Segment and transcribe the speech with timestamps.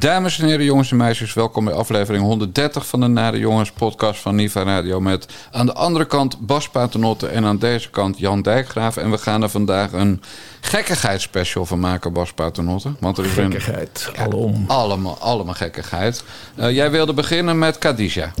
[0.00, 4.20] Dames en heren, jongens en meisjes, welkom bij aflevering 130 van de Nare Jongens podcast
[4.20, 5.00] van Niva Radio.
[5.00, 8.96] Met aan de andere kant Bas Paternotte en aan deze kant Jan Dijkgraaf.
[8.96, 10.22] En we gaan er vandaag een
[10.60, 12.92] gekkigheidsspecial van maken, Bas Paternotte.
[13.00, 14.64] Want er is een- Gekkigheid, alom.
[14.66, 16.24] allemaal, allemaal gekkigheid.
[16.54, 18.32] Eh, jij wilde beginnen met Kadisha.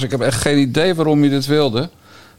[0.00, 1.88] Bas, ik heb echt geen idee waarom je dit wilde.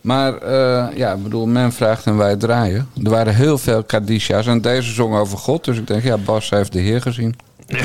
[0.01, 2.89] Maar eh, ja, ik bedoel, men vraagt en wij draaien.
[3.03, 5.65] Er waren heel veel Kadisha's en deze zong over God.
[5.65, 7.35] Dus ik denk, ja, Bas heeft de Heer gezien.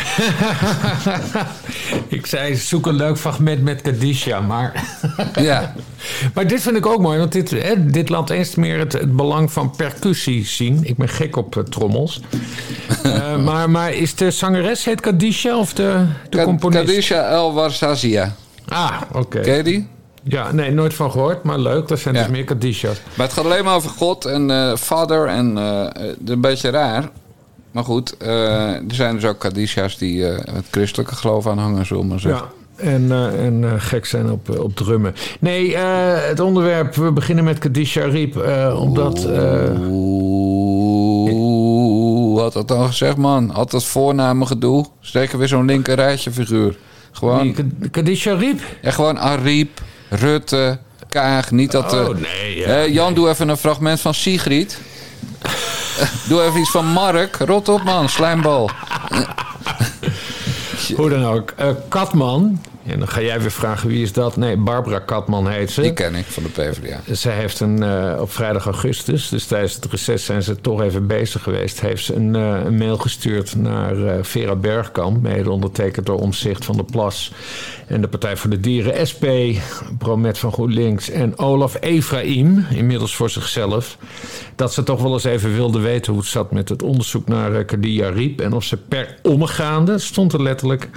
[2.08, 4.84] Ik zei, zoek een leuk fragment met Kadisha, maar...
[5.40, 5.74] Ja,
[6.34, 9.16] maar dit vind ik ook mooi, want dit, hè, dit laat eens meer het, het
[9.16, 10.80] belang van percussie zien.
[10.82, 12.20] Ik ben gek op eh, trommels.
[13.02, 16.84] Eh, maar, maar is de zangeres heet Kadisha of de, de Ka- componist?
[16.86, 18.34] Kadisha El Warsazia.
[18.68, 19.40] Ah, oké.
[19.40, 19.86] Ken je die?
[20.22, 21.88] Ja, nee, nooit van gehoord, maar leuk.
[21.88, 22.22] Dat zijn Ja.
[22.22, 23.00] dus meer Kadisha's.
[23.16, 25.86] Maar het gaat alleen maar over God en eh vader en eh,
[26.24, 27.08] is een beetje raar.
[27.70, 32.06] Maar goed, eh, er zijn dus ook Kadisha's die eh, het christelijke geloof aanhangen, zullen
[32.06, 32.42] maar zeggen.
[32.46, 32.84] Ja.
[32.84, 35.14] En, eh, en eh, gek zijn op, eh, op drummen.
[35.40, 38.36] Nee, eh, het onderwerp, we beginnen met Kadisha Riep.
[38.36, 39.24] eh, omdat...
[39.24, 39.70] eh,
[41.30, 43.50] Oeh, had dat dan gezegd, man?
[43.50, 44.84] Had dat voornamen gedoe?
[45.00, 46.76] Zeker weer zo'n linker rijtje figuur.
[47.16, 47.54] Gewoon,
[47.90, 48.60] Kadisha Riep?
[48.82, 50.78] ja, gewoon Ariep, Rutte,
[51.08, 51.50] Kaag.
[51.50, 51.92] Niet dat...
[51.92, 54.78] Oh, nee, ja, eh, Jan, doe even een fragment van Sigrid.
[56.28, 57.36] doe even iets van Mark.
[57.36, 58.08] Rot op, man.
[58.08, 58.70] Slijmbal.
[60.96, 61.52] Hoe dan ook.
[61.56, 62.60] Eh, Katman.
[62.86, 64.36] En dan ga jij weer vragen wie is dat?
[64.36, 65.80] Nee, Barbara Katman heet ze.
[65.80, 67.00] Die ken ik van de PvdA.
[67.10, 71.06] Zij heeft een, eh, op vrijdag augustus, dus tijdens het reces zijn ze toch even
[71.06, 76.06] bezig geweest, heeft ze een, eh, een mail gestuurd naar eh, Vera Bergkamp, mede ondertekend
[76.06, 77.32] door Omzicht van de Plas
[77.86, 79.24] en de Partij voor de Dieren, SP,
[79.98, 83.98] Bromet van GroenLinks en Olaf Efraim, inmiddels voor zichzelf,
[84.56, 87.64] dat ze toch wel eens even wilde weten hoe het zat met het onderzoek naar
[87.64, 90.88] Kadia Riep en of ze per omgaande, stond er letterlijk,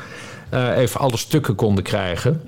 [0.52, 2.42] even alle stukken konden krijgen.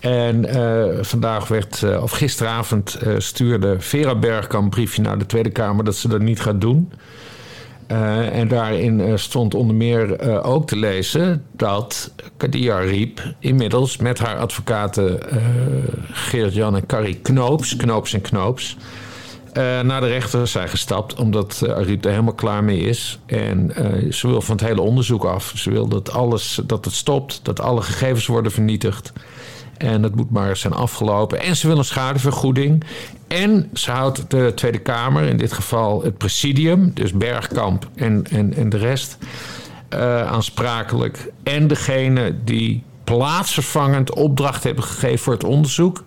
[0.00, 5.26] En eh, vandaag werd, eh, of gisteravond, eh, stuurde Vera Bergkamp een briefje naar de
[5.26, 6.92] Tweede Kamer dat ze dat niet gaat doen.
[7.86, 13.96] Eh, en daarin eh, stond onder meer eh, ook te lezen dat Kadia Riep inmiddels
[13.96, 15.36] met haar advocaten eh
[16.10, 18.84] Geert-Jan en Carrie Knoops, Knoops en Knoops, eh,
[19.60, 21.14] naar de rechter zijn gestapt.
[21.14, 23.18] Omdat eh Ariep er helemaal klaar mee is.
[23.26, 25.52] En eh, ze wil van het hele onderzoek af.
[25.56, 29.12] Ze wil dat, alles, dat het stopt, dat alle gegevens worden vernietigd.
[29.76, 31.40] En het moet maar zijn afgelopen.
[31.40, 32.84] En ze wil een schadevergoeding.
[33.28, 38.54] En ze houdt de Tweede Kamer, in dit geval het presidium, dus Bergkamp en, en,
[38.54, 39.18] en de rest,
[39.88, 41.32] eh, aansprakelijk.
[41.42, 46.02] En degene die plaatsvervangend opdracht hebben gegeven voor het onderzoek.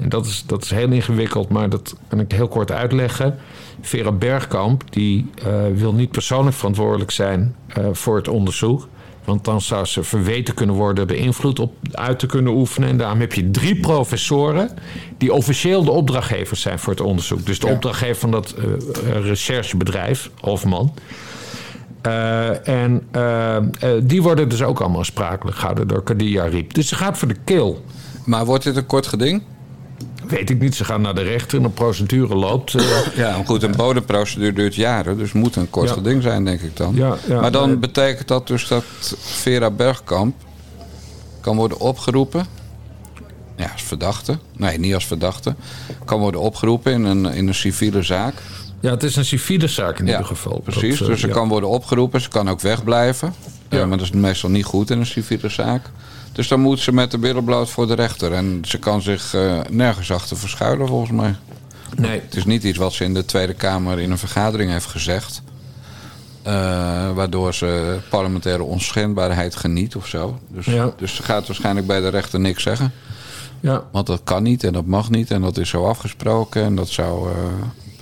[0.00, 3.36] En dat is, dat is heel ingewikkeld, maar dat kan ik heel kort uitleggen.
[3.80, 8.88] Vera Bergkamp die, eh, wil niet persoonlijk verantwoordelijk zijn eh, voor het onderzoek.
[9.24, 12.88] Want dan zou ze verweten kunnen worden de invloed op uit te kunnen oefenen.
[12.88, 14.70] En daarom heb je drie professoren
[15.18, 17.46] die officieel de opdrachtgevers zijn voor het onderzoek.
[17.46, 20.94] Dus de opdrachtgever van dat eh, recherchebedrijf, Hofman.
[22.64, 23.08] En
[24.02, 26.74] die worden dus ook allemaal aansprakelijk gehouden door Kadia Riep.
[26.74, 27.76] Dus ze gaat voor de kill.
[28.24, 29.42] Maar wordt dit een kort geding?
[30.30, 32.74] Weet ik niet, ze gaan naar de rechter en de procedure loopt.
[32.74, 32.82] eh,
[33.16, 35.18] Ja, goed, een bodemprocedure duurt jaren.
[35.18, 35.94] Dus moet een kort Ja.
[35.94, 36.94] geding zijn, denk ik dan.
[36.94, 37.76] Ja, ja, maar dan nee.
[37.78, 38.84] betekent dat dus dat
[39.20, 40.34] Vera Bergkamp
[41.40, 42.46] kan worden opgeroepen.
[43.56, 44.38] Ja, als verdachte.
[44.56, 45.54] Nee, niet als verdachte.
[46.04, 48.34] Kan worden opgeroepen in een, in een civiele zaak.
[48.80, 50.60] ja, het is een civiele zaak in ieder geval.
[50.64, 52.20] Precies, Dat, eh, dus ze kan worden opgeroepen.
[52.20, 53.34] Ze kan ook wegblijven.
[53.70, 53.86] Ja.
[53.86, 55.90] maar dat is meestal niet goed in een civiele zaak.
[56.32, 58.32] Dus dan moet ze met de billen bloot voor de rechter.
[58.32, 61.34] En ze kan zich eh, nergens achter verschuilen, volgens mij.
[61.96, 64.86] Nee, Het is niet iets wat ze in de Tweede Kamer in een vergadering heeft
[64.86, 65.42] gezegd.
[66.42, 66.52] Eh,
[67.12, 70.38] waardoor ze parlementaire onschendbaarheid geniet of zo.
[70.48, 70.92] Dus, Ja.
[70.96, 72.92] dus ze gaat waarschijnlijk bij de rechter niks zeggen.
[73.60, 73.84] ja.
[73.92, 76.62] Want dat kan niet en dat mag niet en dat is zo afgesproken.
[76.64, 77.36] En dat zou eh,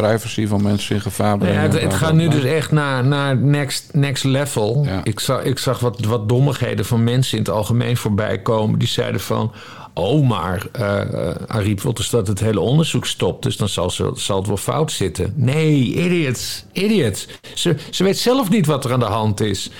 [0.06, 1.60] privacy van mensen in gevaar Ja, brengen.
[1.60, 2.34] het, het bla, gaat nu bla.
[2.40, 4.82] dus echt naar, naar next, next level.
[4.84, 5.00] Ja.
[5.02, 8.78] Ik zag, ik zag wat, wat dommigheden van mensen in het algemeen voorbij komen.
[8.78, 9.52] Die zeiden van...
[9.98, 13.42] Oh, maar eh, Ariep dus dat het hele onderzoek stopt.
[13.42, 15.32] Dus dan zal, zal het wel fout zitten.
[15.36, 16.64] Nee, idiots.
[16.72, 17.26] Idiots.
[17.54, 19.70] Ze, ze weet zelf niet wat er aan de hand is.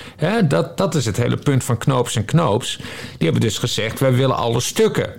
[0.47, 2.77] Dat, dat is het hele punt van Knoops en Knoops.
[3.17, 5.13] Die hebben dus gezegd, wij willen alle stukken.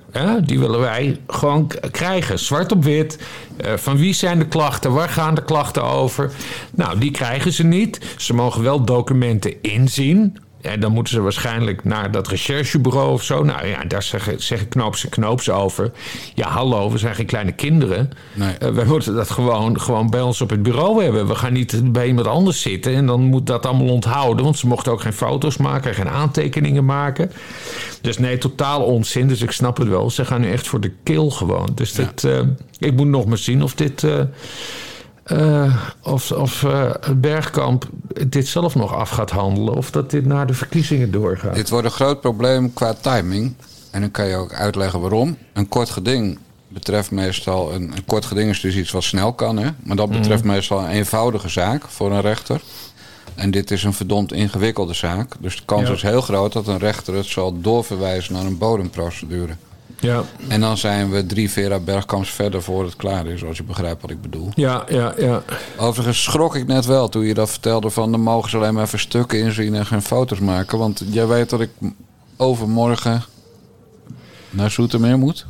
[0.45, 2.39] Die willen wij gewoon krijgen.
[2.39, 3.19] Zwart op wit.
[3.57, 4.93] Eh, van wie zijn de klachten?
[4.93, 6.33] Waar gaan de klachten over?
[6.71, 8.01] Nou, die krijgen ze niet.
[8.17, 10.37] Ze mogen wel documenten inzien.
[10.63, 13.43] En dan moeten ze waarschijnlijk naar dat recherchebureau of zo.
[13.45, 15.91] Nou ja, daar zeggen, zeggen knoops en knoops over.
[16.35, 18.11] Ja, hallo, we zijn geen kleine kinderen.
[18.33, 18.55] Nee.
[18.55, 21.27] Eh, wij moeten dat gewoon, gewoon bij ons op het bureau hebben.
[21.27, 24.45] We gaan niet bij iemand anders zitten en dan moet dat allemaal onthouden.
[24.45, 27.33] Want ze mochten ook geen foto's maken, geen aantekeningen maken.
[28.01, 29.29] Dus nee, totaal onzin.
[29.29, 30.11] Dus ik snap het wel.
[30.11, 31.69] Ze gaan nu echt voor de keel gewoon.
[31.75, 32.41] Dus dit, eh,
[32.79, 34.05] ik moet nog maar zien of dit.
[34.05, 34.21] eh,
[35.31, 37.89] eh, of of het Bergkamp
[38.27, 39.75] dit zelf nog af gaat handelen.
[39.75, 41.55] Of dat dit naar de verkiezingen doorgaat.
[41.55, 43.55] Dit wordt een groot probleem qua timing.
[43.91, 45.37] En dan kan je ook uitleggen waarom.
[45.53, 46.39] Een kort geding
[46.69, 47.73] betreft meestal...
[47.73, 49.69] Een, een kort geding is dus iets wat snel kan, hè?
[49.83, 52.61] Maar dat betreft meestal een eenvoudige zaak voor een rechter.
[53.35, 55.35] En dit is een verdomd ingewikkelde zaak.
[55.41, 55.95] Dus de kans Ja.
[55.95, 59.53] is heel groot dat een rechter het zal doorverwijzen naar een bodemprocedure.
[60.01, 63.63] Ja, En dan zijn we drie Vera Bergkamps verder voor het klaar is, als je
[63.63, 64.49] begrijpt wat ik bedoel.
[64.55, 65.43] ja, ja, ja.
[65.77, 68.11] Overigens schrok ik net wel toen je dat vertelde van...
[68.11, 70.79] dan mogen ze alleen maar even stukken inzien en geen foto's maken.
[70.79, 71.71] Want jij weet dat ik
[72.37, 73.23] overmorgen
[74.51, 75.47] naar Zoetermeer moet?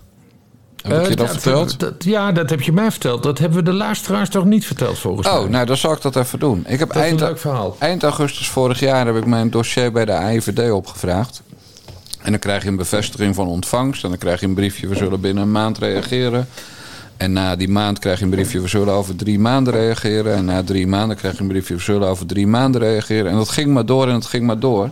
[0.82, 1.78] Heb ik Eh, je dat verteld?
[1.80, 3.22] dat- ja, dat heb je mij verteld.
[3.22, 5.36] Dat hebben we de luisteraars toch niet verteld volgens mij.
[5.38, 6.64] Oh, nou dan zal ik dat even doen.
[6.66, 7.76] Ik heb dat is een eind, leuk verhaal.
[7.78, 11.42] eind augustus vorig jaar heb ik mijn dossier bij de AIVD opgevraagd.
[12.22, 14.02] En dan krijg je een bevestiging van ontvangst.
[14.02, 16.48] En dan krijg je een briefje, we zullen binnen een maand reageren.
[17.16, 20.34] En na die maand krijg je een briefje, we zullen over drie maanden reageren.
[20.34, 23.30] En na drie maanden krijg je een briefje, we zullen over drie maanden reageren.
[23.30, 24.90] En dat ging maar door en het ging maar door.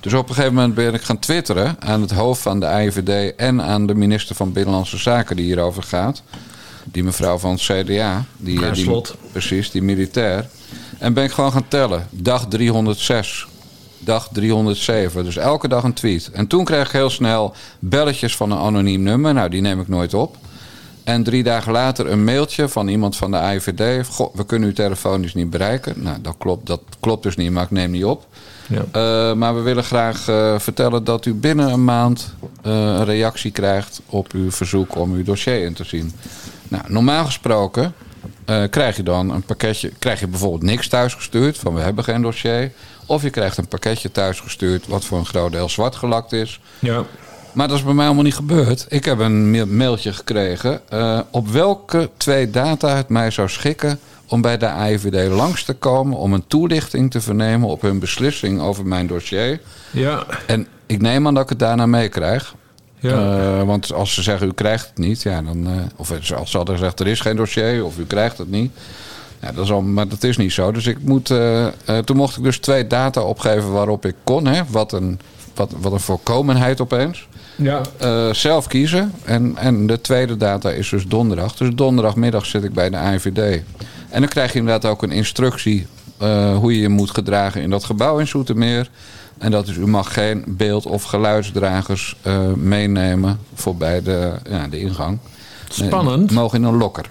[0.00, 3.34] Dus op een gegeven moment ben ik gaan twitteren aan het hoofd van de AIVD...
[3.36, 6.22] en aan de minister van Binnenlandse Zaken die hierover gaat.
[6.84, 8.24] Die mevrouw van het CDA.
[8.36, 8.58] Die.
[9.32, 10.48] Precies, die militair.
[10.98, 12.06] En ben ik gewoon gaan tellen.
[12.10, 13.46] Dag 306.
[14.00, 15.24] Dag 307.
[15.24, 16.30] Dus elke dag een tweet.
[16.32, 19.34] En toen kreeg ik heel snel belletjes van een anoniem nummer.
[19.34, 20.36] Nou, die neem ik nooit op.
[21.04, 24.06] En drie dagen later een mailtje van iemand van de AIVD.
[24.06, 26.02] Goh, we kunnen u telefonisch niet bereiken.
[26.02, 28.26] Nou, dat klopt, dat klopt dus niet, maar ik neem niet op.
[28.66, 28.84] Ja.
[28.92, 33.50] Eh, maar we willen graag eh, vertellen dat u binnen een maand eh, een reactie
[33.50, 36.12] krijgt op uw verzoek om uw dossier in te zien.
[36.68, 37.92] Nou, normaal gesproken
[38.70, 42.72] krijg je dan een pakketje, krijg je bijvoorbeeld niks thuisgestuurd van we hebben geen dossier.
[43.10, 46.60] Of je krijgt een pakketje thuisgestuurd wat voor een groot deel zwart gelakt is.
[46.78, 47.04] Ja.
[47.52, 48.86] Maar dat is bij mij allemaal niet gebeurd.
[48.88, 53.98] Ik heb een ma- mailtje gekregen eh, op welke twee data het mij zou schikken
[54.28, 58.60] om bij de AIVD langs te komen om een toelichting te vernemen op hun beslissing
[58.60, 59.60] over mijn dossier.
[59.90, 60.24] Ja.
[60.46, 62.54] En ik neem aan dat ik het daarna meekrijg.
[62.98, 63.10] Ja.
[63.38, 66.56] Eh, want als ze zeggen u krijgt het niet, ja, dan, eh, of als ze
[66.56, 68.72] hadden gezegd er is geen dossier of u krijgt het niet.
[69.42, 70.72] Ja, dat is al, maar dat is niet zo.
[70.72, 71.72] Dus ik moet, eh, eh,
[72.04, 74.46] toen mocht ik dus twee data opgeven waarop ik kon.
[74.46, 74.62] Hè?
[74.68, 75.20] Wat, een,
[75.54, 77.28] wat, wat een voorkomenheid opeens.
[77.56, 77.80] ja.
[77.98, 79.12] Eh, zelf kiezen.
[79.24, 81.56] En, en de tweede data is dus donderdag.
[81.56, 83.62] Dus donderdagmiddag zit ik bij de AIVD.
[84.08, 85.86] En dan krijg je inderdaad ook een instructie
[86.54, 88.90] hoe je je moet gedragen in dat gebouw in Zoetermeer.
[89.38, 92.16] En dat is, u mag geen beeld- of geluidsdragers
[92.54, 95.18] meenemen voorbij de, ja, de ingang.
[95.68, 96.30] Spannend.
[96.30, 97.04] Nee, mogen in een lokker.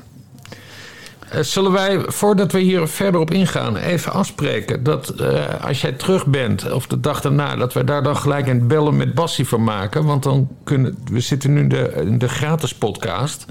[1.31, 5.91] Eh, Zullen wij, voordat we hier verder op ingaan, even afspreken dat eh, als jij
[5.91, 9.48] terug bent, of de dag daarna, dat we daar dan gelijk een bellen met Bassie
[9.48, 10.05] van maken?
[10.05, 13.45] Want dan kunnen, we zitten nu in de, in de gratis podcast.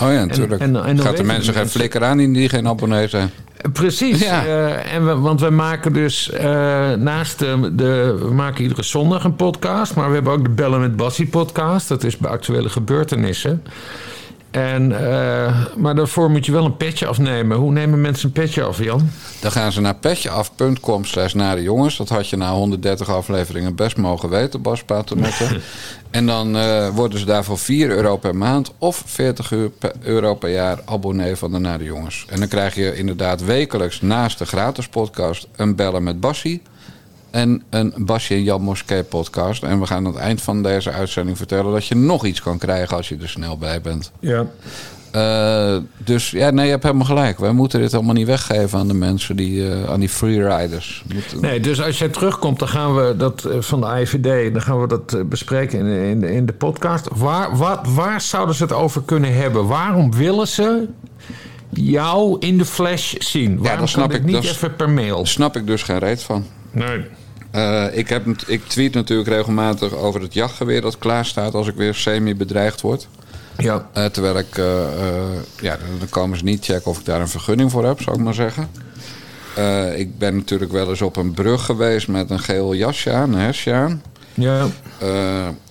[0.00, 0.60] Oh ja, natuurlijk.
[0.60, 3.30] en- en dan Gaat de mensen geen flikker aan die, geen abonnee zijn?
[3.72, 4.20] Precies.
[4.20, 4.44] Ja.
[4.46, 6.30] Eh, en we, want we maken dus
[6.98, 8.16] naast de, de.
[8.20, 9.94] We maken iedere zondag een podcast.
[9.94, 11.88] Maar we hebben ook de Bellen met Bassie podcast.
[11.88, 13.62] Dat is bij actuele gebeurtenissen.
[14.58, 17.56] En, eh, maar daarvoor moet je wel een petje afnemen.
[17.56, 19.10] Hoe nemen mensen een petje af, Jan?
[19.40, 21.96] Dan gaan ze naar petjeaf.com slash nare jongens.
[21.96, 25.60] Dat had je na 130 afleveringen best mogen weten, Bas Paternotte.
[26.10, 30.34] en dan eh, worden ze daarvoor 4 euro per maand of 40 euro per, euro
[30.34, 32.26] per jaar abonnee van de Nare Jongens.
[32.28, 36.62] En dan krijg je inderdaad wekelijks naast de gratis podcast een bellen met Bassie.
[37.30, 39.62] En een Basje en Jan Moskee podcast.
[39.62, 42.58] En we gaan aan het eind van deze uitzending vertellen dat je nog iets kan
[42.58, 44.12] krijgen als je er snel bij bent.
[44.20, 44.46] Ja.
[45.10, 47.38] Eh, dus ja, nee, je hebt helemaal gelijk.
[47.38, 51.04] Wij moeten dit allemaal niet weggeven aan de mensen, die, eh, aan die freeriders.
[51.14, 54.62] Moeten- Nee, dus als jij terugkomt, dan gaan we dat eh, van de IVD, dan
[54.62, 57.08] gaan we dat bespreken in, in, in de podcast.
[57.14, 59.66] Waar, wat, waar zouden ze het over kunnen hebben?
[59.66, 60.88] Waarom willen ze
[61.70, 63.58] jou in de flash zien?
[63.58, 65.16] Waarom dat snap ik, niet dat is- even per mail?
[65.16, 66.44] Daar snap ik dus geen reet van.
[66.70, 67.04] Nee.
[67.50, 71.74] Eh, ik, heb, ik tweet natuurlijk regelmatig over het jachtgeweer dat klaar staat als ik
[71.74, 73.08] weer semi-bedreigd word.
[73.56, 73.88] Ja.
[73.92, 74.64] Eh, terwijl ik, eh,
[75.60, 78.22] ja, dan komen ze niet checken of ik daar een vergunning voor heb, zou ik
[78.22, 78.70] maar zeggen.
[79.96, 83.40] Ik ben natuurlijk wel eens op een brug geweest met een geel jasje aan, een
[83.40, 84.02] hesje aan.
[84.34, 84.66] Ja.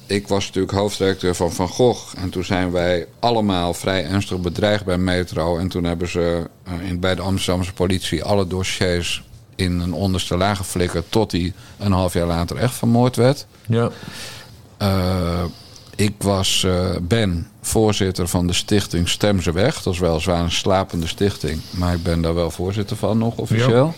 [0.05, 2.13] Ik was natuurlijk hoofdredacteur van Van Gogh.
[2.17, 5.57] En toen zijn wij allemaal vrij ernstig bedreigd bij Metro.
[5.57, 6.49] En toen hebben ze
[6.81, 9.26] in, bij de Amsterdamse politie alle dossiers
[9.57, 11.05] in een onderste laag geflikkerd.
[11.09, 13.45] Tot hij een half jaar later echt vermoord werd.
[13.67, 13.89] Ja.
[14.77, 15.43] Eh,
[15.95, 19.81] ik was, eh, ben voorzitter van de stichting Stem ze weg.
[19.81, 21.61] Dat is weliswaar een slapende stichting.
[21.71, 23.93] Maar ik ben daar wel voorzitter van nog officieel.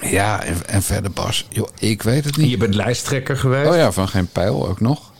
[0.00, 2.50] Ja, en, en verder Bas, joh, ik weet het niet.
[2.50, 3.70] Je bent lijsttrekker geweest.
[3.70, 5.10] Oh ja, van geen pijl ook nog.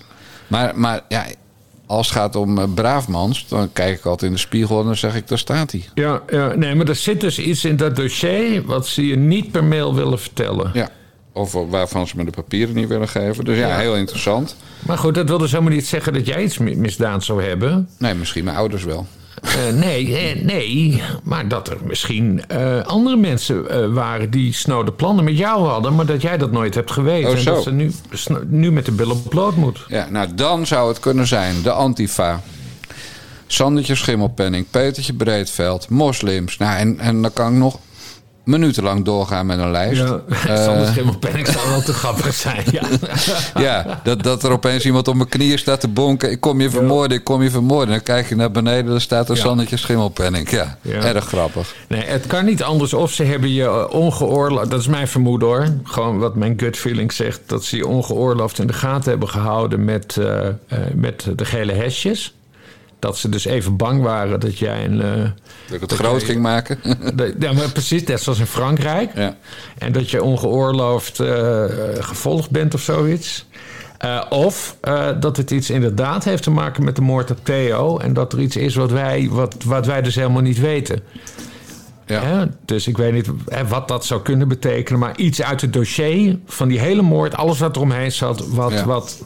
[0.46, 1.26] Maar, maar ja,
[1.88, 4.96] als het gaat om eh, braafmans, dan kijk ik altijd in de spiegel en dan
[4.96, 5.84] zeg ik, daar staat hij.
[5.94, 9.50] Ja, ja, nee, maar er zit dus iets in dat dossier wat ze je niet
[9.50, 10.70] per mail willen vertellen.
[10.74, 10.88] Ja.
[11.32, 13.44] Of waarvan ze me de papieren niet willen geven.
[13.44, 13.78] Dus ja, Ja.
[13.78, 14.56] heel interessant.
[14.86, 17.88] Maar goed, dat wil dus helemaal niet zeggen dat jij iets mi- misdaan zou hebben.
[17.98, 19.06] Nee, misschien mijn ouders wel.
[19.42, 25.24] Eh, nee, eh, nee, maar dat er misschien eh, andere mensen waren die snode plannen
[25.24, 27.30] met jou hadden, maar dat jij dat nooit hebt geweten.
[27.30, 27.92] Oh, en dat ze nu,
[28.46, 29.84] nu met de billen bloot moet.
[29.88, 32.40] Ja, nou dan zou het kunnen zijn de Antifa.
[33.46, 36.56] Sandertje Schimmelpenning, Petertje Breedveld, moslims.
[36.56, 37.78] Nou, en, en dan kan ik nog
[38.48, 40.00] minutenlang doorgaan met een lijst.
[40.00, 42.64] Ja, Eh, Sander Schimmelpenning zou wel te grappig zijn.
[42.72, 42.82] Ja.
[43.62, 46.30] Ja, dat, dat er opeens iemand op mijn knieën staat te bonken.
[46.30, 47.88] Ik kom je vermoorden, ik kom je vermoorden.
[47.88, 49.40] Dan kijk je naar beneden, daar staat een Ja.
[49.42, 50.50] Sannetje Schimmelpenning.
[50.50, 50.92] Ja, Ja.
[51.02, 51.74] erg grappig.
[51.88, 54.70] Nee, het kan niet anders of ze hebben je eh, ongeoorloofd...
[54.70, 55.66] Dat is mijn vermoeden hoor.
[55.82, 57.40] Gewoon wat mijn gut feeling zegt.
[57.46, 60.52] Dat ze je ongeoorloofd in de gaten hebben gehouden met, eh, eh,
[60.94, 62.32] met de gele hesjes.
[62.98, 65.00] Dat ze dus even bang waren dat jij een...
[65.02, 66.78] eh, Dat ik het Dat groot jij- ging maken.
[67.38, 69.10] ja, maar precies, net zoals in Frankrijk.
[69.14, 69.36] ja.
[69.78, 71.64] En dat je ongeoorloofd eh,
[71.98, 73.46] gevolgd bent of zoiets.
[73.98, 74.76] Eh, of
[75.20, 77.98] dat het iets inderdaad heeft te maken met de moord op Theo.
[77.98, 81.00] En dat er iets is wat wij, wat, wat wij dus helemaal niet weten.
[82.06, 82.22] Ja.
[82.22, 82.44] Hè?
[82.64, 85.00] Dus ik weet niet hè, wat dat zou kunnen betekenen.
[85.00, 88.72] Maar iets uit het dossier van die hele moord, alles wat er omheen zat, wat,
[88.72, 88.84] Ja.
[88.84, 89.18] wat,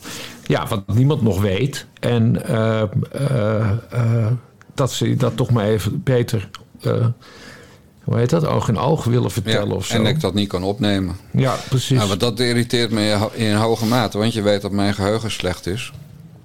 [0.47, 1.87] ja, wat niemand nog weet.
[2.01, 2.83] En eh,
[3.13, 4.27] eh, eh,
[4.75, 6.49] dat ze dat toch maar even beter,
[8.05, 9.95] hoe heet dat, oog in oog willen Ja, vertellen of zo.
[9.95, 11.17] en ik dat niet kan opnemen.
[11.31, 11.97] Ja, precies.
[11.97, 14.19] Nou, want dat irriteert me in ho- in hoge mate.
[14.19, 15.93] Want je weet dat mijn geheugen slecht is.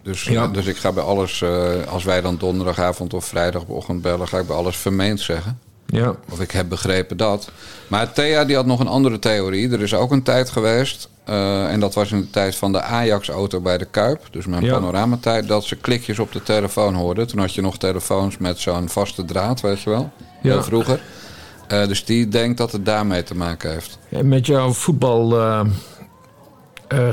[0.03, 0.47] Dus, Ja.
[0.47, 1.43] dus ik ga bij alles,
[1.89, 5.59] als wij dan donderdagavond of vrijdagochtend bellen, ga ik bij alles vermeend zeggen.
[5.85, 6.15] ja.
[6.31, 7.49] Of ik heb begrepen dat.
[7.87, 9.69] Maar Thea die had nog een andere theorie.
[9.71, 11.09] Er is ook een tijd geweest.
[11.27, 14.21] Eh, en dat was in de tijd van de Ajax-auto bij de Kuip.
[14.31, 14.73] Dus mijn Ja.
[14.73, 15.47] panoramatijd.
[15.47, 17.27] Dat ze klikjes op de telefoon hoorden.
[17.27, 20.11] Toen had je nog telefoons met zo'n vaste draad, weet je wel.
[20.41, 20.51] Ja.
[20.51, 21.01] Heel vroeger.
[21.67, 23.97] Eh, dus die denkt dat het daarmee te maken heeft.
[24.09, 25.75] En met jouw voetbalgeschiedenis.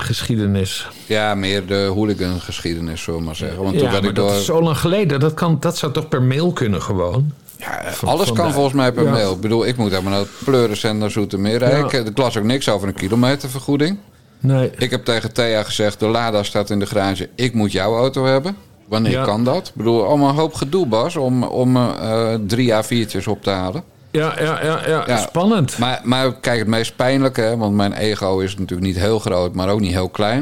[0.07, 0.89] geschiedenis.
[1.07, 3.63] Ja, meer de hooligan-geschiedenis, zullen we maar zeggen.
[3.63, 4.37] Want toen werd maar ik dat door...
[4.39, 5.21] is zo lang geleden.
[5.21, 7.33] Dat, kan, dat zou toch per mail kunnen gewoon?
[7.65, 9.11] Ja, van- alles kan volgens mij per Ja.
[9.11, 9.33] mail.
[9.33, 11.69] Ik bedoel, ik moet helemaal naar het pleuren naar Zoetermeer.
[11.69, 11.89] Ja.
[11.91, 13.99] Ik, las ook niks over een kilometervergoeding.
[14.41, 14.71] Nee.
[14.79, 17.29] Ik heb tegen Thea gezegd, de Lada staat in de garage.
[17.35, 18.57] Ik moet jouw auto hebben.
[18.89, 19.25] Wanneer Ja.
[19.25, 19.67] kan dat?
[19.69, 23.83] Ik bedoel, allemaal een hoop gedoe, Bas, om, om eh, drie A4'tjes op te halen.
[24.11, 25.17] Ja, ja, ja, ja, Ja.
[25.17, 25.79] spannend.
[25.79, 29.55] Maar, maar kijk, het meest pijnlijke, hè, want mijn ego is natuurlijk niet heel groot,
[29.55, 30.39] maar ook niet heel klein.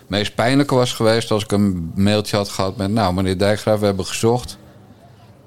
[0.00, 2.90] Het meest pijnlijke was geweest als ik een mailtje had gehad met...
[2.90, 4.56] Nou, meneer Dijkgraaf, we hebben gezocht.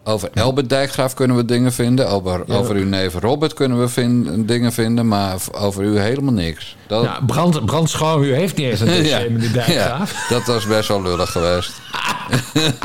[0.10, 2.10] Over Elbert Dijkgraaf kunnen we dingen vinden.
[2.10, 2.56] Over, Ja.
[2.56, 5.08] over uw neef Robert kunnen we vind- dingen vinden.
[5.08, 6.75] Maar over u helemaal niks.
[6.88, 10.12] Dat, Ja, brand, brand u heeft niet eens een dossier, meneer Dijkgraaf.
[10.30, 11.72] ja, dat was best wel lullig geweest.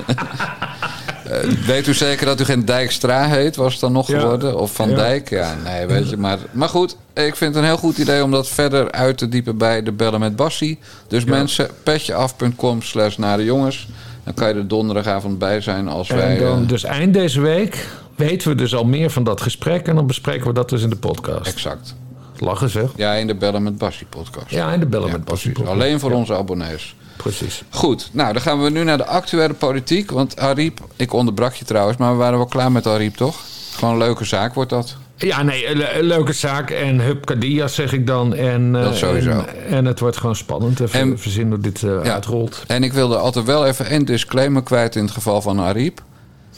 [1.24, 3.56] Eh, weet u zeker dat u geen Dijkstra heet?
[3.56, 4.18] Was het dan nog Ja.
[4.20, 4.58] geworden?
[4.58, 4.94] Of Van Ja.
[4.96, 5.30] Dijk?
[5.30, 6.16] Ja, nee, weet je.
[6.16, 9.28] Maar, maar goed, ik vind het een heel goed idee om dat verder uit te
[9.28, 10.78] diepen bij de Bellen met Bassie.
[11.08, 13.88] Dus mensen, petjeaf.com slash naar de jongens.
[14.24, 16.36] Dan kan je er donderdagavond bij zijn als wij...
[16.38, 19.86] En dan, eh, dus eind deze week weten we dus al meer van dat gesprek.
[19.88, 21.46] En dan bespreken we dat dus in de podcast.
[21.46, 21.94] exact.
[22.38, 22.90] Lachen zeg.
[22.96, 24.50] Ja, in de Bellen met Bassie podcast.
[24.50, 25.52] Ja, in de bellen Ja, met Bassie.
[25.52, 25.70] precies.
[25.70, 26.94] Alleen voor onze abonnees.
[27.16, 27.62] Precies.
[27.70, 30.10] Goed, nou dan gaan we nu naar de actuele politiek.
[30.10, 33.36] Want Ariep, ik onderbrak je trouwens, maar we waren wel klaar met Ariep, toch?
[33.74, 34.96] Gewoon een leuke zaak wordt dat.
[35.16, 36.70] Ja, nee, een le- leuke zaak.
[36.70, 38.34] En hup Kadia zeg ik dan.
[38.34, 39.30] En, eh, Dat sowieso.
[39.30, 40.80] En, en het wordt gewoon spannend.
[40.80, 42.12] Even, En- zien hoe dit eh, Ja.
[42.12, 42.62] uitrolt.
[42.66, 46.02] En ik wilde altijd wel even een disclaimer kwijt in het geval van Ariep.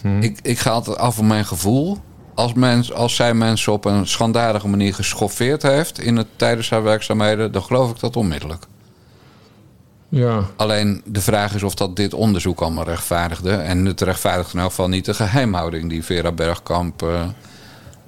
[0.00, 0.20] Hm.
[0.20, 1.98] Ik, ik ga altijd af van mijn gevoel.
[2.34, 6.82] Als, mens, als zij mensen op een schandalige manier geschoffeerd heeft in het, tijdens haar
[6.82, 8.64] werkzaamheden, dan geloof ik dat onmiddellijk.
[10.08, 10.40] Ja.
[10.56, 13.50] Alleen de vraag is of dat dit onderzoek allemaal rechtvaardigde.
[13.50, 17.20] En het rechtvaardigt in elk geval niet de geheimhouding die Vera Bergkamp uh,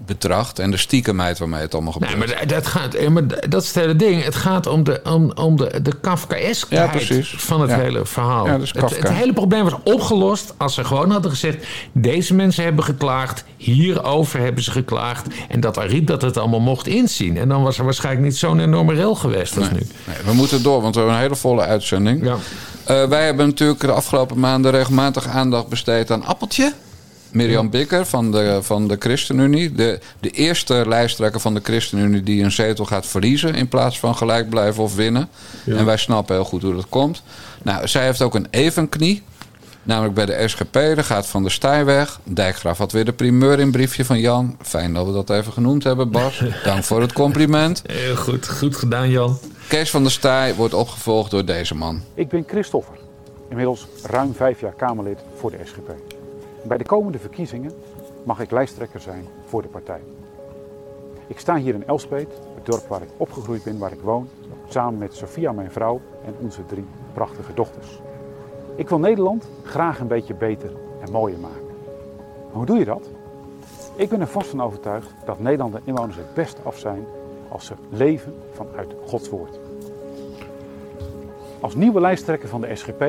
[0.07, 0.59] betracht.
[0.59, 2.17] En de stiekemheid waarmee het allemaal gebeurt.
[2.17, 4.25] Nee, maar dat, gaat, eh, maar dat is het hele ding.
[4.25, 7.79] Het gaat om de, om, om de, de Kafkaeskheid ja, van het ja.
[7.79, 8.47] hele verhaal.
[8.47, 11.67] Ja, dus het, het, hele probleem was opgelost als ze gewoon hadden gezegd...
[11.93, 15.27] deze mensen hebben geklaagd, hierover hebben ze geklaagd...
[15.49, 17.37] en dat Ariep dat het allemaal mocht inzien.
[17.37, 19.87] En dan was er waarschijnlijk niet zo'n enorme rel geweest als nee, nu.
[20.05, 22.25] Nee, we moeten door, want we hebben een hele volle uitzending.
[22.25, 22.37] Ja.
[22.91, 26.73] Uh, wij hebben natuurlijk de afgelopen maanden regelmatig aandacht besteed aan Appeltje.
[27.33, 29.73] Mirjam Bikker van de, van de ChristenUnie.
[29.73, 33.55] De, de eerste lijsttrekker van de ChristenUnie die een zetel gaat verliezen...
[33.55, 35.29] in plaats van gelijk blijven of winnen.
[35.65, 35.77] Ja.
[35.77, 37.23] En wij snappen heel goed hoe dat komt.
[37.63, 39.23] Nou, zij heeft ook een evenknie.
[39.83, 40.73] Namelijk bij de SGP.
[40.73, 42.21] Daar gaat Van der Staaij weg.
[42.25, 44.57] Dijkgraaf had weer de primeur in een briefje van Jan.
[44.63, 46.43] Fijn dat we dat even genoemd hebben, Bas.
[46.65, 47.83] Dank voor het compliment.
[47.87, 49.39] Heel goed, goed gedaan, Jan.
[49.69, 52.03] Kees van der Staaij wordt opgevolgd door deze man.
[52.15, 52.95] Ik ben Christoffer.
[53.49, 56.08] Inmiddels ruim vijf jaar Kamerlid voor de SGP.
[56.63, 57.73] Bij de komende verkiezingen
[58.25, 60.01] mag ik lijsttrekker zijn voor de partij.
[61.27, 64.29] Ik sta hier in Elspet, het dorp waar ik opgegroeid ben, waar ik woon,
[64.69, 68.01] samen met Sophia, mijn vrouw, en onze drie prachtige dochters.
[68.75, 71.77] Ik wil Nederland graag een beetje beter en mooier maken.
[72.53, 73.09] Hoe doe je dat?
[73.95, 77.07] Ik ben er vast van overtuigd dat Nederland en inwoners het best af zijn
[77.49, 79.59] als ze leven vanuit Gods woord.
[81.61, 83.05] Als nieuwe lijsttrekker van de SGP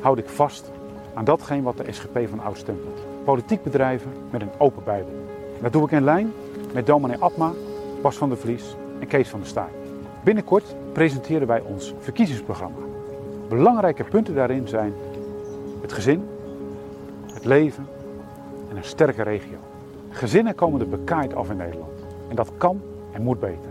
[0.00, 0.70] houd ik vast
[1.14, 3.00] aan datgene wat de SGP van oud stempelt.
[3.24, 5.12] Politiek bedrijven met een open bijbel.
[5.60, 6.32] Dat doe ik in lijn
[6.74, 7.52] met dominee Atma,
[8.02, 9.70] Bas van der Vlies en Kees van der Staaij.
[10.24, 12.78] Binnenkort presenteren wij ons verkiezingsprogramma.
[13.48, 14.92] Belangrijke punten daarin zijn
[15.80, 16.28] het gezin,
[17.32, 17.86] het leven
[18.70, 19.56] en een sterke regio.
[20.10, 22.04] Gezinnen komen er bekaaid af in Nederland.
[22.28, 22.80] En dat kan
[23.12, 23.69] en moet beter.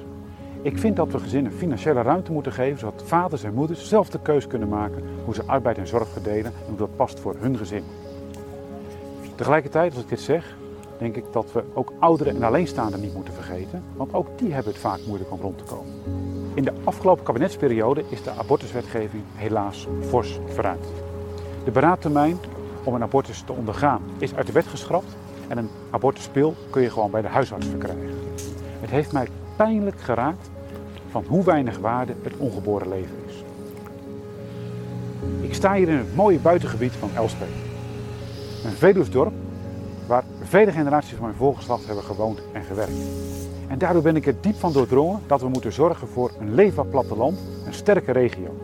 [0.61, 4.19] Ik vind dat we gezinnen financiële ruimte moeten geven, zodat vaders en moeders zelf de
[4.21, 7.57] keus kunnen maken hoe ze arbeid en zorg verdelen en hoe dat past voor hun
[7.57, 7.83] gezin.
[9.35, 10.55] Tegelijkertijd, als ik dit zeg,
[10.97, 14.71] denk ik dat we ook ouderen en alleenstaanden niet moeten vergeten, want ook die hebben
[14.71, 15.93] het vaak moeilijk om rond te komen.
[16.53, 20.85] In de afgelopen kabinetsperiode is de abortuswetgeving helaas fors verruimd.
[21.63, 22.37] De beraadtermijn
[22.83, 25.15] om een abortus te ondergaan is uit de wet geschrapt
[25.47, 28.17] en een abortuspil kun je gewoon bij de huisarts verkrijgen.
[28.79, 29.27] Het heeft mij
[29.65, 30.49] pijnlijk geraakt
[31.11, 33.43] van hoe weinig waarde het ongeboren leven is.
[35.41, 37.47] Ik sta hier in het mooie buitengebied van Elspet.
[38.65, 39.33] Een Veluwsdorp
[40.07, 43.01] waar vele generaties van mijn voorgeslacht hebben gewoond en gewerkt.
[43.67, 46.85] En daardoor ben ik er diep van doordrongen dat we moeten zorgen voor een leefbaar
[46.85, 48.57] platteland, een sterke regio.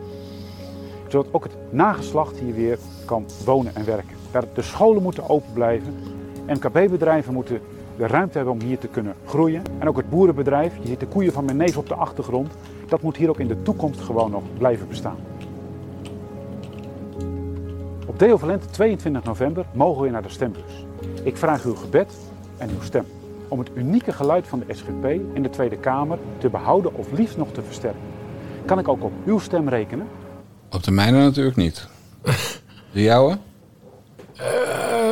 [1.08, 4.16] Zodat ook het nageslacht hier weer kan wonen en werken.
[4.54, 5.94] De scholen moeten open blijven.
[6.46, 7.60] MKB-bedrijven moeten
[7.96, 9.62] de ruimte hebben om hier te kunnen groeien.
[9.78, 12.52] En ook het boerenbedrijf, je ziet de koeien van mijn neef op de achtergrond,
[12.88, 15.16] dat moet hier ook in de toekomst gewoon nog blijven bestaan.
[18.06, 20.86] Op Deo Valente 22 november mogen we naar de stembus.
[21.22, 22.14] Ik vraag uw gebed
[22.56, 23.04] en uw stem
[23.48, 27.36] om het unieke geluid van de SGP in de Tweede Kamer te behouden of liefst
[27.36, 28.00] nog te versterken.
[28.64, 30.06] Kan ik ook op uw stem rekenen?
[30.70, 31.88] Op de mijne natuurlijk niet.
[32.92, 33.38] De jouwe?
[34.36, 35.05] Uh,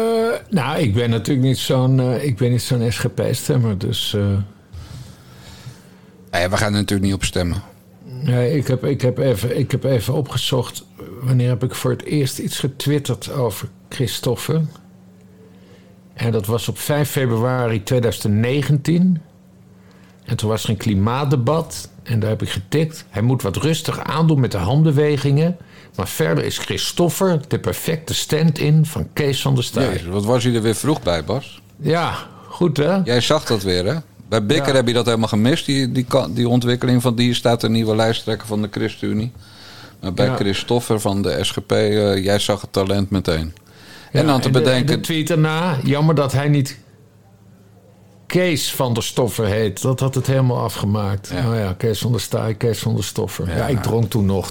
[0.50, 4.14] nou, ik ben natuurlijk niet zo'n uh, ik ben niet zo'n SGP-stemmer, dus.
[4.16, 4.38] Uh...
[6.30, 7.62] Nee, we gaan er natuurlijk niet op stemmen.
[8.04, 10.84] Nee, ik heb, ik, heb even, ik heb even opgezocht.
[11.20, 14.62] Wanneer heb ik voor het eerst iets getwitterd over Christoffer?
[16.14, 19.20] En dat was op 5 februari 2019.
[20.24, 21.90] En toen was er een klimaatdebat.
[22.02, 23.04] En daar heb ik getikt.
[23.10, 25.56] Hij moet wat rustig aandoen met de handbewegingen.
[25.96, 29.88] Maar verder is Christoffer de perfecte stand-in van Kees van der Staaij.
[29.88, 31.62] Jezus, wat was hij er weer vroeg bij, Bas?
[31.76, 32.14] Ja,
[32.48, 32.94] goed hè?
[33.04, 33.94] Jij zag dat weer hè?
[34.28, 34.74] Bij Bikker ja.
[34.74, 38.46] heb je dat helemaal gemist, die, die, die ontwikkeling van die staat een nieuwe lijsttrekker
[38.46, 39.32] van de ChristenUnie.
[40.00, 40.36] Maar bij ja.
[40.36, 43.54] Christoffer van de SGP, uh, jij zag het talent meteen.
[44.12, 44.96] Ja, en dan te de, bedenken.
[44.96, 46.78] De tweet erna, jammer dat hij niet
[48.34, 49.82] Kees van der Stoffer heet.
[49.82, 51.30] Dat had het helemaal afgemaakt.
[51.32, 51.48] Ja.
[51.48, 53.48] Oh ja, Kees van der Staaij, Kees van der Stoffer.
[53.48, 54.50] Ja, ja ik dronk toen nog.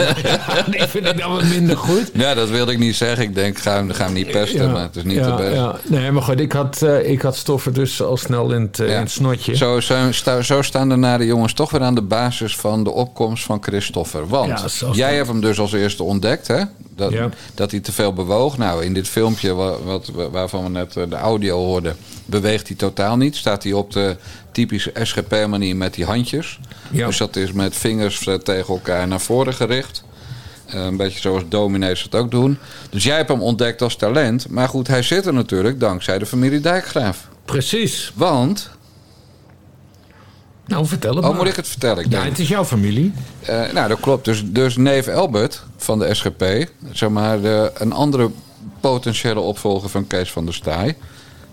[0.70, 2.10] die vind ik dan wat minder goed.
[2.14, 3.24] Ja, dat wilde ik niet zeggen.
[3.24, 5.54] Ik denk, ga hem, ga hem niet pesten, maar het is niet de beste.
[5.54, 5.76] Ja.
[5.84, 8.88] Nee, maar goed, ik had, uh, ik had Stoffer dus al snel in het, uh,
[8.88, 9.56] in het snotje.
[9.56, 13.44] Zo, zo, zo staan de nare jongens toch weer aan de basis van de opkomst
[13.44, 14.28] van Christoffer.
[14.28, 16.62] Want jij hebt hem dus als eerste ontdekt, hè?
[16.96, 17.14] Dat,
[17.54, 18.58] dat hij te veel bewoog.
[18.58, 23.16] Nou, in dit filmpje wat, wat, waarvan we net de audio hoorden, beweegt hij totaal
[23.16, 23.36] niet.
[23.36, 24.16] Staat hij op de
[24.52, 26.60] typische SGP-manier met die handjes.
[26.90, 27.06] Ja.
[27.06, 30.04] Dus dat is met vingers tegen elkaar naar voren gericht.
[30.66, 32.58] een beetje zoals dominees het ook doen.
[32.90, 34.48] Dus jij hebt hem ontdekt als talent.
[34.48, 37.28] Maar goed, hij zit er natuurlijk dankzij de familie Dijkgraaf.
[37.44, 38.12] Precies.
[38.14, 38.70] Want
[40.66, 41.38] Nou, vertel het Oh, maar.
[41.38, 42.04] moet ik het vertellen?
[42.04, 43.12] Ik Ja, denk- het is jouw familie.
[43.40, 44.24] Eh, nou, dat klopt.
[44.24, 46.44] Dus, dus neef Albert van de SGP,
[46.92, 48.30] zeg maar de, een andere
[48.80, 50.96] potentiële opvolger van Kees van der Staaij.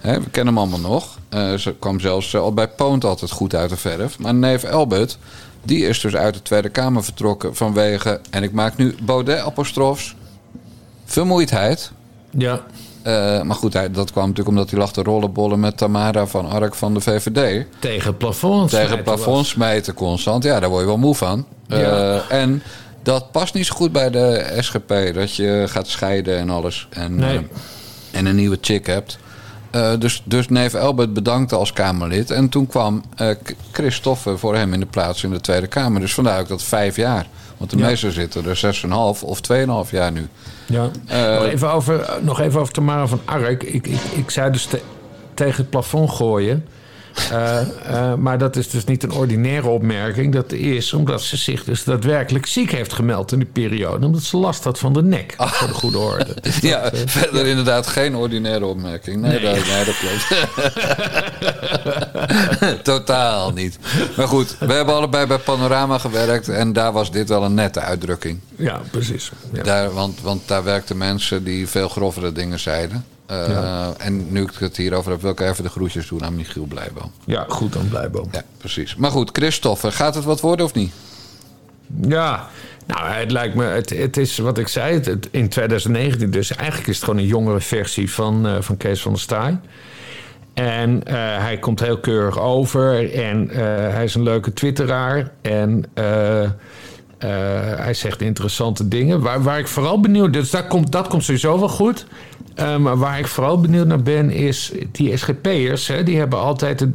[0.01, 1.17] We kennen hem allemaal nog.
[1.29, 4.19] Eh, ze kwam zelfs eh, al bij Poont altijd goed uit de verf.
[4.19, 5.17] Maar neef Albert,
[5.63, 10.15] die is dus uit de Tweede Kamer vertrokken vanwege, en ik maak nu Baudet-apostrofs,
[11.05, 11.91] vermoeidheid.
[12.29, 12.61] Ja.
[13.03, 16.49] Eh, maar goed, hij, dat kwam natuurlijk omdat hij lag te rollenbollen met Tamara van
[16.49, 17.65] Ark van de VVD.
[17.79, 18.69] Tegen het plafond.
[18.69, 20.43] Tegen het smijten constant.
[20.43, 21.45] Ja, daar word je wel moe van.
[21.67, 21.77] Ja.
[21.77, 22.63] Eh, en
[23.03, 24.93] dat past niet zo goed bij de SGP.
[25.13, 26.87] Dat je gaat scheiden en alles.
[26.89, 27.37] En, Nee.
[27.37, 27.43] eh,
[28.19, 29.17] en een nieuwe chick hebt.
[29.99, 32.31] Dus, dus neef Albert bedankte als Kamerlid.
[32.31, 33.03] En toen kwam
[33.71, 36.01] Christoffer voor hem in de plaats in de Tweede Kamer.
[36.01, 37.27] Dus vandaar ook dat vijf jaar.
[37.57, 37.85] Want de Ja.
[37.85, 40.27] meesten zitten er 6,5 of 2,5 jaar nu.
[40.71, 40.89] Ja.
[41.07, 43.63] Eh, nog, even over, nog even over Tamara van Ark.
[43.63, 44.81] Ik, ik, ik zei dus te-
[45.33, 46.65] tegen het plafond gooien.
[47.31, 50.33] Eh, eh, maar dat is dus niet een ordinaire opmerking.
[50.33, 54.05] Dat is omdat ze zich dus daadwerkelijk ziek heeft gemeld in die periode.
[54.05, 55.33] Omdat ze last had van de nek.
[55.37, 56.35] Voor de goede orde.
[56.41, 59.21] Dus dat, Ja, eh, verder inderdaad geen ordinaire opmerking.
[59.21, 59.55] Nee, Nee.
[59.55, 60.27] Dat, nee dat klopt.
[62.83, 63.77] Totaal niet.
[64.17, 66.49] Maar goed, we hebben allebei bij Panorama gewerkt...
[66.49, 68.39] en daar was dit wel een nette uitdrukking.
[68.55, 69.31] ja, precies.
[69.53, 69.63] Ja.
[69.63, 73.05] Daar, want, want daar werkten mensen die veel grovere dingen zeiden.
[73.31, 73.93] Eh, Ja.
[73.97, 77.11] En nu ik het hierover heb, wil ik even de groetjes doen aan Michiel Blijboom.
[77.25, 78.27] ja, goed dan Blijboom.
[78.31, 78.95] Ja, precies.
[78.95, 80.91] Maar goed, Christophe, gaat het wat worden of niet?
[82.07, 82.47] Ja,
[82.87, 86.55] nou, het lijkt me, het, het is wat ik zei, het, het- in 2019 dus.
[86.55, 89.59] Eigenlijk is het gewoon een jongere versie van, eh, van Kees van der Staaij.
[90.53, 93.47] En eh, hij komt heel keurig over en
[93.93, 95.31] hij is een leuke twitteraar.
[95.41, 95.85] En
[97.77, 99.21] hij zegt interessante dingen.
[99.21, 102.05] Waar, waar ik vooral benieuwd, dus dat komt, dat komt sowieso wel goed.
[102.61, 105.87] Maar waar ik vooral benieuwd naar ben, is die SGP'ers.
[105.87, 106.89] Hè, die hebben altijd het,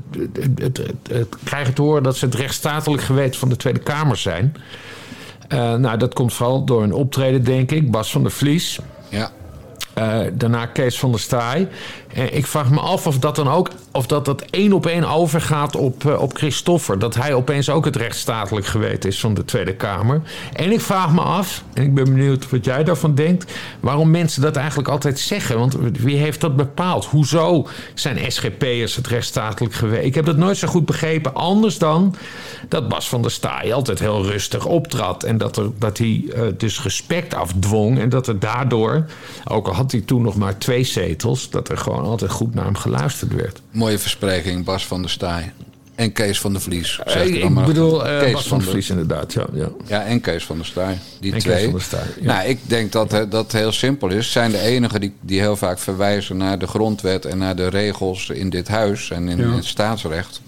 [0.54, 4.56] het, het, krijgen te horen dat ze het rechtsstatelijk geweten van de Tweede Kamer zijn.
[5.48, 7.90] Eh, nou, dat komt vooral door een optreden, denk ik.
[7.90, 8.78] Bas van der Vlies.
[9.08, 9.30] Ja.
[9.94, 11.68] Eh, daarna Kees van der Staaij.
[12.16, 15.04] En ik vraag me af of dat dan ook of dat, dat één op één
[15.04, 16.98] overgaat op, eh, op Christoffer.
[16.98, 20.22] Dat hij opeens ook het rechtsstatelijk geweten is van de Tweede Kamer.
[20.52, 24.42] En ik vraag me af, en ik ben benieuwd wat jij daarvan denkt, waarom mensen
[24.42, 25.58] dat eigenlijk altijd zeggen.
[25.58, 27.04] Want wie heeft dat bepaald?
[27.04, 30.04] Hoezo zijn SGP'ers het rechtsstatelijk geweten?
[30.04, 31.34] Ik heb dat nooit zo goed begrepen.
[31.34, 32.14] Anders dan
[32.68, 35.22] dat Bas van der Staaij altijd heel rustig optrad.
[35.22, 37.98] En dat, er, dat hij eh, dus respect afdwong.
[37.98, 39.06] En dat er daardoor,
[39.44, 42.64] ook al had hij toen nog maar twee zetels, dat er gewoon altijd goed naar
[42.64, 43.60] hem geluisterd werd.
[43.70, 45.52] Mooie verspreking, Bas van der Staaij.
[45.94, 47.00] En Kees van der Vlies.
[47.06, 47.66] zeg ik ik maar.
[47.66, 49.32] bedoel, eh, Kees Bas van der Vlies inderdaad.
[49.32, 49.68] Ja, ja.
[49.86, 50.98] Ja, en Kees van der Staaij.
[51.20, 51.62] Die En Kees twee.
[51.64, 52.26] van der Staaij, ja.
[52.34, 54.32] Nou, ik denk dat hè, dat heel simpel is.
[54.32, 58.28] Zijn de enigen die, die heel vaak verwijzen naar de grondwet en naar de regels
[58.30, 59.44] in dit huis en in, Ja.
[59.44, 60.40] in het staatsrecht.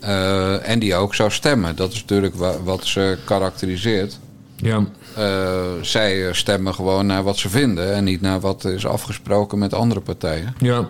[0.00, 1.76] Eh, en die ook zou stemmen.
[1.76, 4.18] Dat is natuurlijk wa- wat ze karakteriseert.
[4.56, 4.84] Ja.
[5.16, 9.58] Eh, zij eh, stemmen gewoon naar wat ze vinden en niet naar wat is afgesproken
[9.58, 10.54] met andere partijen.
[10.58, 10.88] ja.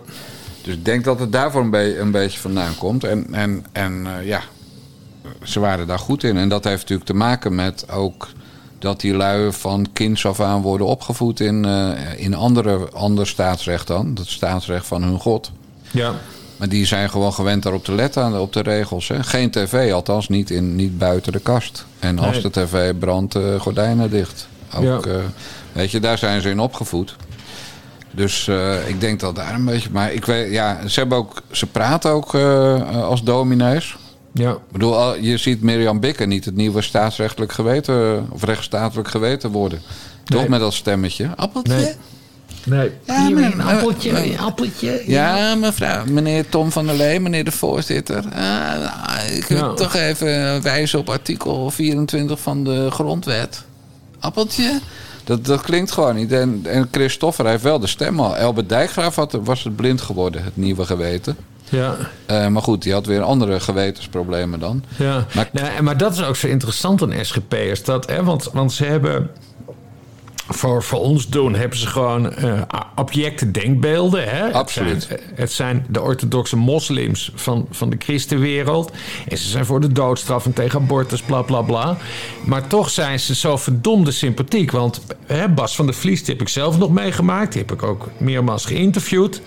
[0.63, 3.05] Dus ik denk dat het daarvoor een, be- een beetje vandaan komt.
[3.05, 4.41] En, en, en eh, ja,
[5.43, 6.37] ze waren daar goed in.
[6.37, 8.29] En dat heeft natuurlijk te maken met ook
[8.79, 11.65] dat die lui van kinds af aan worden opgevoed in,
[12.17, 14.11] in andere, ander staatsrecht dan.
[14.19, 15.53] Het staatsrecht van hun god.
[15.91, 16.15] ja.
[16.57, 19.09] Maar die zijn gewoon gewend daarop te letten, op de regels.
[19.09, 19.23] Hè.
[19.23, 21.87] Geen tv, althans niet, in, niet buiten de kast.
[21.99, 22.43] En als Nee.
[22.43, 24.49] de tv brandt, eh, gordijnen dicht.
[24.77, 24.99] Ook, Ja.
[25.11, 25.17] eh,
[25.73, 27.17] weet je, daar zijn ze in opgevoed.
[28.11, 29.89] Dus eh, ik denk dat daar een beetje...
[29.93, 32.35] Maar ik weet, ja, ze, hebben ook, ze praten ook
[32.95, 33.97] als dominees.
[34.33, 34.51] ja.
[34.51, 38.27] Ik bedoel, je ziet Mirjam Bikker niet het nieuwe staatsrechtelijk geweten...
[38.31, 39.81] of rechtsstatelijk geweten worden.
[40.25, 40.49] Toch Nee.
[40.49, 41.31] met dat stemmetje.
[41.37, 41.75] Appeltje?
[41.75, 41.93] Nee.
[42.65, 42.91] Nee.
[43.07, 45.03] Ja, maar- een appeltje, een appeltje.
[45.07, 48.17] Ja, mevrouw, meneer Tom van der Lee, meneer de voorzitter.
[48.35, 48.41] Ah,
[48.79, 49.75] nou, ik wil Ja.
[49.75, 53.65] toch even wijzen op artikel 24 van de grondwet.
[54.21, 54.81] Appeltje?
[55.25, 56.33] Dat, dat klinkt gewoon niet.
[56.33, 58.37] En, en Christoffer heeft wel de stem al.
[58.37, 61.37] Elbert Dijkgraaf had, was het blind geworden, het nieuwe geweten.
[61.69, 61.97] Ja.
[62.27, 64.85] Eh, maar goed, die had weer andere gewetensproblemen dan.
[64.97, 67.85] Ja, Maar- nou, maar dat is ook zo interessant aan SGP'ers.
[67.85, 69.31] Dat, hè, want, want ze hebben...
[70.49, 72.63] Voor, voor ons doen hebben ze gewoon eh,
[72.95, 74.29] objecte denkbeelden.
[74.29, 74.53] Hè?
[74.53, 74.95] Absoluut.
[74.95, 78.93] Het zijn, eh, het zijn de orthodoxe moslims van, van de christenwereld.
[79.29, 81.97] En ze zijn voor de doodstraf en tegen abortus, bla bla bla.
[82.45, 84.71] Maar toch zijn ze zo verdomde sympathiek.
[84.71, 87.53] Want hè, Bas van der Vlies, die heb ik zelf nog meegemaakt.
[87.53, 89.43] Die heb ik ook meermaals geïnterviewd.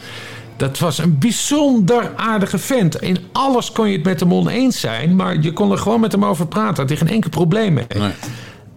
[0.57, 3.01] Dat was een bijzonder aardige vent.
[3.01, 6.11] In alles kon je het met hem oneens zijn, maar je kon er gewoon met
[6.11, 6.75] hem over praten.
[6.75, 7.85] Had hij geen enkel probleem mee.
[7.97, 8.11] Nee.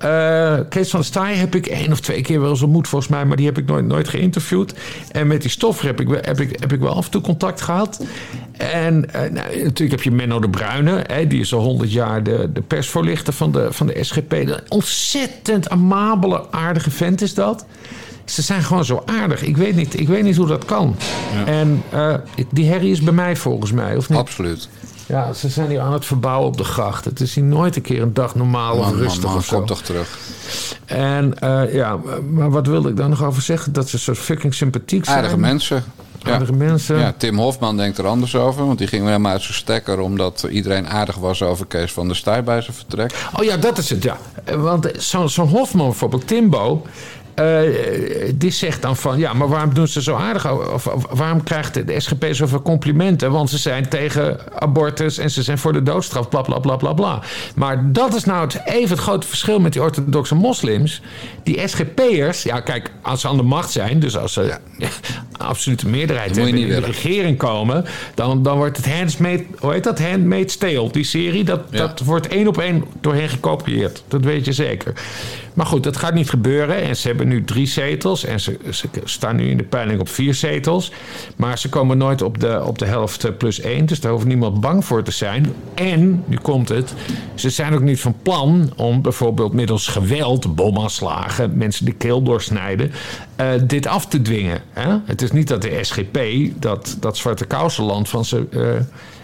[0.00, 3.24] Eh, Kees van Staaij heb ik één of twee keer wel eens ontmoet, volgens mij,
[3.24, 4.74] maar die heb ik nooit, nooit geïnterviewd.
[5.12, 7.20] En met die stoffer heb ik, wel- heb, ik, heb ik wel af en toe
[7.20, 8.04] contact gehad.
[8.56, 12.22] En eh, nou, natuurlijk heb je Menno de Bruyne, hè, die is al honderd jaar
[12.22, 14.32] de, de persvoorlichter van de, van de SGP.
[14.32, 17.66] Een ontzettend amabele, aardige vent is dat.
[18.24, 19.42] Ze zijn gewoon zo aardig.
[19.42, 20.96] Ik weet niet, ik weet niet hoe dat kan.
[21.46, 22.14] En eh,
[22.50, 24.18] die herrie is bij mij volgens mij, of niet?
[24.18, 24.68] Absoluut.
[25.10, 27.04] Ja, ze zijn hier aan het verbouwen op de gracht.
[27.04, 29.44] Het is hier nooit een keer een dag normaal of Man, man, rustig man, of
[29.44, 29.56] zo.
[29.56, 30.18] kom toch terug.
[30.84, 31.98] En eh, ja,
[32.30, 33.72] maar wat wilde ik daar nog over zeggen?
[33.72, 35.16] Dat ze zo fucking sympathiek zijn.
[35.16, 35.84] Aardige mensen.
[36.18, 36.32] Ja.
[36.32, 36.98] Aardige mensen.
[36.98, 38.66] Ja, Tim Hofman denkt er anders over.
[38.66, 40.00] Want die ging weer helemaal uit zijn stekker...
[40.00, 43.28] omdat iedereen aardig was over Kees van der Staaij bij zijn vertrek.
[43.38, 44.16] Oh ja, dat is het, ja.
[44.56, 46.86] Want zo'n zo'n Hofman bijvoorbeeld, Timbo...
[47.34, 47.60] eh,
[48.34, 50.50] die zegt dan van, ja, maar waarom doen ze zo aardig?
[50.72, 53.30] Of, of waarom krijgt de, SGP zoveel complimenten?
[53.30, 56.92] Want ze zijn tegen abortus en ze zijn voor de doodstraf, bla bla bla bla
[56.92, 57.22] bla.
[57.54, 61.02] Maar dat is nou het, even het grote verschil met die orthodoxe moslims.
[61.42, 64.88] Die SGP'ers, ja kijk, als ze aan de macht zijn, dus als ze ja,
[65.38, 70.00] absolute meerderheid hebben in de regering komen, dan, dan wordt het Handmade, hoe heet dat?
[70.00, 71.78] Handmade Tale, die serie, dat, Ja.
[71.78, 74.02] dat wordt één op één door hen gekopieerd.
[74.08, 74.92] Dat weet je zeker.
[75.54, 76.82] Maar goed, dat gaat niet gebeuren.
[76.82, 78.24] En ze hebben nu drie zetels.
[78.24, 78.59] En ze,
[79.04, 80.92] staan nu in de peiling op vier zetels.
[81.37, 83.87] Maar ze komen nooit op de, op de helft eh, plus één.
[83.87, 85.52] Dus daar hoeft niemand bang voor te zijn.
[85.74, 86.94] En, nu komt het.
[87.35, 92.92] Ze zijn ook niet van plan om bijvoorbeeld middels geweld, bomaanslagen, mensen de keel doorsnijden.
[93.37, 94.61] eh, dit af te dwingen.
[94.72, 94.96] Hè?
[95.04, 96.18] Het is niet dat de SGP,
[96.61, 98.46] dat, dat zwarte kousenland van ze.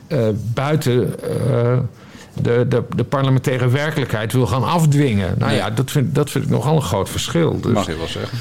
[0.09, 1.15] eh, buiten
[2.43, 5.35] de, de, de parlementaire werkelijkheid wil gaan afdwingen.
[5.39, 7.61] Nou ja, dat vind, dat vind ik nogal een groot verschil.
[7.61, 8.39] Dus, Mag je wel zeggen.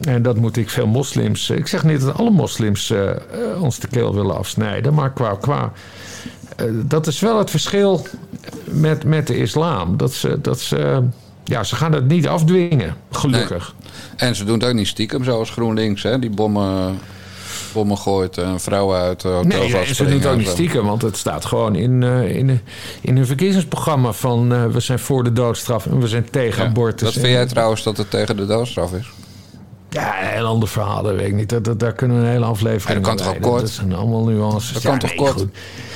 [0.00, 1.50] en dat moet ik veel moslims.
[1.50, 3.16] Ik zeg niet dat alle moslims eh, eh,
[3.62, 5.34] ons de keel willen afsnijden, maar qua.
[5.40, 5.72] qua
[6.56, 8.06] eh, dat is wel het verschil
[8.64, 9.96] met, met de islam.
[9.96, 11.02] Dat ze, dat ze,
[11.44, 13.74] ja, ze gaan het niet afdwingen, gelukkig.
[14.16, 16.02] En ze doen het ook niet stiekem, zoals GroenLinks.
[16.02, 16.18] Hè?
[16.18, 16.98] Die bommen,
[17.72, 20.84] bommen gooit en vrouwen uit de hotels Nee, en ze doen het ook niet stiekem,
[20.84, 22.60] want het staat gewoon in, eh, in,
[23.00, 27.02] in hun verkiezingsprogramma van eh, we zijn voor de doodstraf en we zijn tegen abortus.
[27.02, 29.10] Wat vind jij trouwens dat het tegen de doodstraf is?
[29.90, 31.48] Ja, een heel ander verhaal, dat weet ik niet.
[31.48, 33.60] Dat, dat, daar kunnen we een hele aflevering Ja, dat kan toch ook kort?
[33.60, 34.72] Dat zijn allemaal nuances.
[34.72, 35.32] Dat Ja, kan toch nee, kort?
[35.32, 35.48] goed.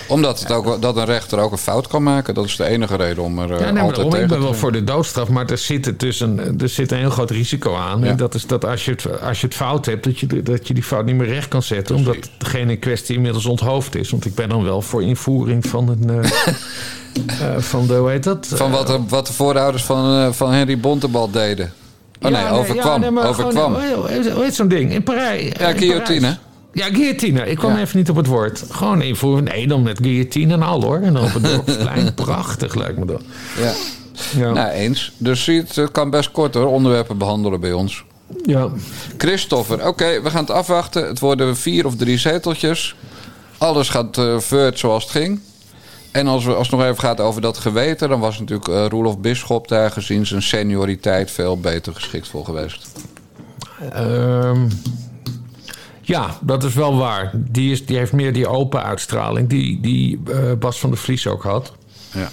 [0.09, 2.35] Omdat het ook, wel- dat een rechter ook een fout kan maken.
[2.35, 4.31] Dat is de enige reden om er eh, Ja, nee, maar altijd daarom, tegen ik
[4.31, 6.99] ben te wel voor de doodstraf, maar er zit, het dus een, er zit een
[6.99, 8.05] heel groot risico aan.
[8.05, 10.69] En dat is dat als je, het, als je het fout hebt, dat je, dat
[10.69, 11.97] je die fout niet meer recht kan zetten.
[11.97, 14.11] Omdat degene in kwestie inmiddels onthoofd is.
[14.11, 16.11] Want ik ben dan wel voor invoering van een...
[16.11, 16.31] eh,
[17.55, 18.47] eh, van de, hoe heet dat?
[18.55, 21.73] Van wat de, wat de voorouders van, eh, van Henry Bontebal deden.
[22.23, 22.87] Oh nee, Ja, overkwam.
[22.93, 23.75] ja, nee, maar overkwam.
[23.75, 24.93] Gewoon, hoe heet- zo'n ding?
[24.93, 25.53] In Parijs.
[25.59, 26.21] Ja, in guillotine.
[26.21, 26.39] Parijs.
[26.73, 27.47] Ja, guillotine.
[27.47, 27.81] Ik kwam Ja.
[27.81, 28.65] even niet op het woord.
[28.71, 29.45] Gewoon invoeren.
[29.45, 31.01] Nee, dan met guillotine en al hoor.
[31.01, 32.15] En dan op het dorpsplein.
[32.25, 33.23] Prachtig lijkt me dat.
[33.61, 33.73] Ja.
[34.37, 34.53] Ja.
[34.53, 35.13] Nou, eens.
[35.17, 38.05] Dus zie het kan best kort hoor, onderwerpen behandelen bij ons.
[38.45, 38.69] ja.
[39.19, 41.07] Christopher, oké, we gaan het afwachten.
[41.07, 42.95] Het worden vier of drie zeteltjes.
[43.59, 45.41] Alles gaat eh voort zoals het ging.
[46.13, 48.09] En als, we, als het nog even gaat over dat geweten...
[48.09, 51.31] dan was natuurlijk eh Roelof Bisschop daar gezien zijn senioriteit...
[51.31, 52.93] veel beter geschikt voor geweest.
[53.93, 54.69] Ehm,
[56.01, 57.31] ja, dat is wel waar.
[57.35, 59.49] Die, is, die heeft meer die open uitstraling.
[59.49, 61.73] Die, die eh, Bas van der Vlies ook had.
[62.13, 62.29] Ja.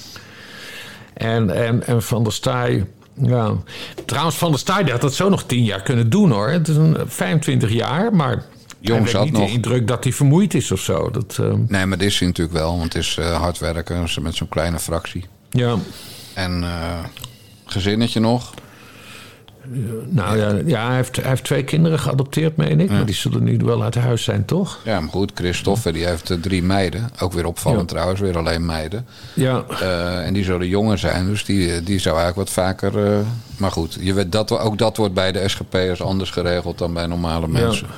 [1.14, 2.86] En, en, en Van der Staaij...
[3.14, 3.54] Ja.
[4.06, 6.50] Trouwens, Van der Staaij had dat zo nog tien jaar kunnen doen hoor.
[6.50, 8.44] Het is een 25 jaar, maar...
[8.80, 9.46] Jong wekt zat niet nog.
[9.48, 11.12] de indruk dat hij vermoeid is of zo.
[11.12, 12.72] Dat, ehm, Nee, maar dit is hij natuurlijk wel.
[12.78, 15.26] Want het is eh, hard werken met zo'n kleine fractie.
[15.50, 15.76] ja.
[16.34, 17.00] En eh,
[17.66, 18.54] gezinnetje nog.
[20.10, 22.90] Nou ja, ja hij, heeft, hij heeft twee kinderen geadopteerd, meen ik.
[22.90, 24.80] Maar die zullen nu wel uit huis zijn, toch?
[24.84, 27.10] Ja, maar goed, Christopher die heeft eh, drie meiden.
[27.20, 27.86] Ook weer opvallend Ja.
[27.96, 29.06] trouwens, weer alleen meiden.
[29.34, 29.64] Ja.
[29.82, 33.06] Eh, en die zullen jonger zijn, dus die, die zou eigenlijk wat vaker...
[33.14, 33.20] eh,
[33.58, 37.06] maar goed, je weet, dat, ook dat wordt bij de SGP'ers anders geregeld dan bij
[37.06, 37.88] normale mensen.
[37.88, 37.94] ja.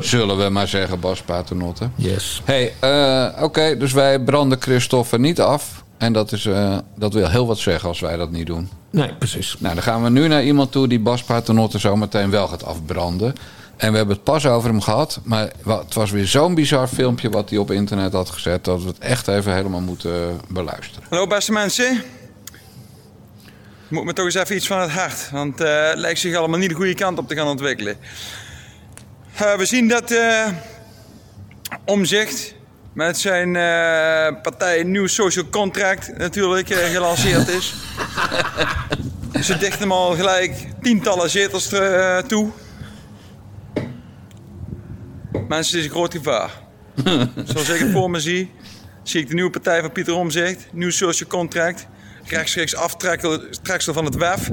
[0.00, 1.88] Zullen we maar zeggen, Bas Paternotte.
[1.94, 2.42] Yes.
[2.44, 5.84] hey, eh, oké, dus wij branden Christopher niet af.
[5.98, 8.68] En dat, is, eh, dat wil heel wat zeggen als wij dat niet doen.
[8.90, 9.56] Nee, precies.
[9.58, 12.64] Nou, dan gaan we nu naar iemand toe die Bas Paternotte zo meteen wel gaat
[12.64, 13.34] afbranden.
[13.76, 15.20] En we hebben het pas over hem gehad.
[15.22, 18.64] Maar het was weer zo'n bizar filmpje wat hij op internet had gezet...
[18.64, 21.08] dat we het echt even helemaal moeten beluisteren.
[21.08, 22.02] Hallo beste mensen.
[23.88, 26.58] Moet me toch eens even iets van het hart, want eh, het lijkt zich allemaal
[26.58, 27.96] niet de goede kant op te gaan ontwikkelen.
[29.36, 30.48] Eh, we zien dat eh
[31.84, 32.54] Omzicht
[32.92, 37.74] met zijn eh, partij Nieuw Social Contract natuurlijk gelanceerd is.
[39.46, 41.68] Ze dichten hem al gelijk tientallen zetels
[42.26, 42.50] toe.
[45.48, 46.50] Mensen, het is een groot gevaar.
[47.44, 48.50] Zoals ik het voor me zie,
[49.02, 51.86] zie ik de nieuwe partij van Pieter Omzicht, Nieuw Social Contract,
[52.24, 54.50] rechtstreeks aftreksel van het WEF.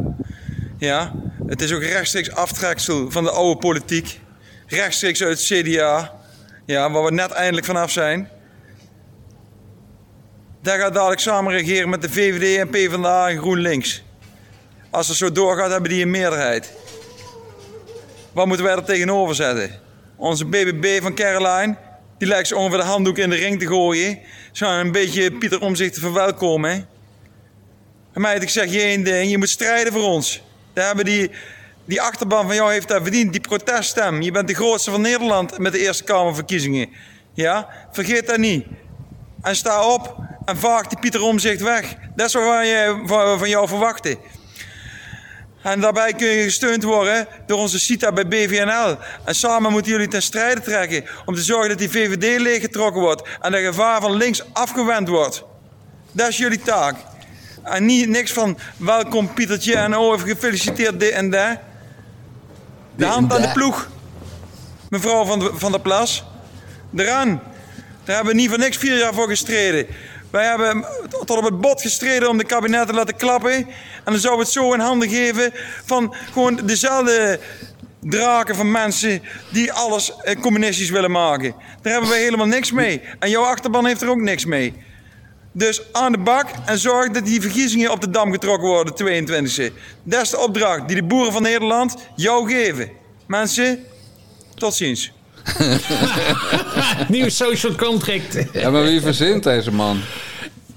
[0.78, 1.14] Ja,
[1.48, 4.20] het is ook rechtstreeks aftreksel van de oude politiek.
[4.70, 6.14] Rechtstreeks uit het CDA.
[6.66, 8.30] Ja, waar we net eindelijk vanaf zijn.
[10.62, 14.04] Daar gaat dadelijk samen regeren met de VVD en PvdA en GroenLinks.
[14.90, 16.74] Als het zo doorgaat, hebben die een meerderheid.
[18.32, 19.72] Wat moeten wij er tegenover zetten?
[20.16, 21.76] Onze BBB van Caroline,
[22.18, 24.20] die lijkt ze ongeveer de handdoek in de ring te gooien.
[24.52, 26.72] Zou een beetje Pieter om zich te verwelkomen.
[26.72, 28.24] hè?
[28.24, 30.42] En ik zeg je één ding, je moet strijden voor ons.
[30.74, 31.32] Daar hebben die,
[31.90, 34.22] die achterban van jou heeft daar verdiend, die proteststem.
[34.22, 36.90] Je bent de grootste van Nederland met de Eerste Kamerverkiezingen.
[37.34, 38.66] Ja, vergeet dat niet.
[39.42, 41.96] En sta op en vaag die Pieter Omzicht weg.
[42.16, 44.18] Dat is wat wij van, van jou verwachten.
[45.62, 48.98] En daarbij kun je gesteund worden door onze CITA bij BVNL.
[49.24, 53.28] En samen moeten jullie ten strijde trekken om te zorgen dat die VVD leeggetrokken wordt
[53.42, 55.44] en dat gevaar van links afgewend wordt.
[56.12, 56.96] Dat is jullie taak.
[57.64, 61.58] En niet niks van welkom Pietertje en oh gefeliciteerd dit en dat.
[63.00, 63.88] De hand aan de ploeg.
[64.90, 66.24] Mevrouw van, de, van der Plas.
[66.96, 67.42] Eraan.
[68.04, 69.88] Daar hebben we niet voor niks vier jaar voor gestreden.
[70.32, 73.52] Wij hebben tot op het bot gestreden om de kabinet te laten klappen.
[73.54, 73.66] En
[74.04, 75.54] dan zouden we het zo in handen geven
[75.86, 77.40] van gewoon dezelfde
[78.00, 81.56] draken van mensen die alles eh, communistisch willen maken.
[81.82, 83.02] Daar hebben wij helemaal niks mee.
[83.20, 84.74] En jouw achterban heeft er ook niks mee.
[85.52, 89.74] Dus aan de bak en zorg dat die verkiezingen op de dam getrokken worden, 22e.
[90.04, 92.90] Dat is de opdracht die de boeren van Nederland jou geven.
[93.28, 93.84] Mensen,
[94.56, 95.12] tot ziens.
[97.08, 98.38] Nieuw social contract.
[98.54, 100.02] Ja, maar wie verzint deze man?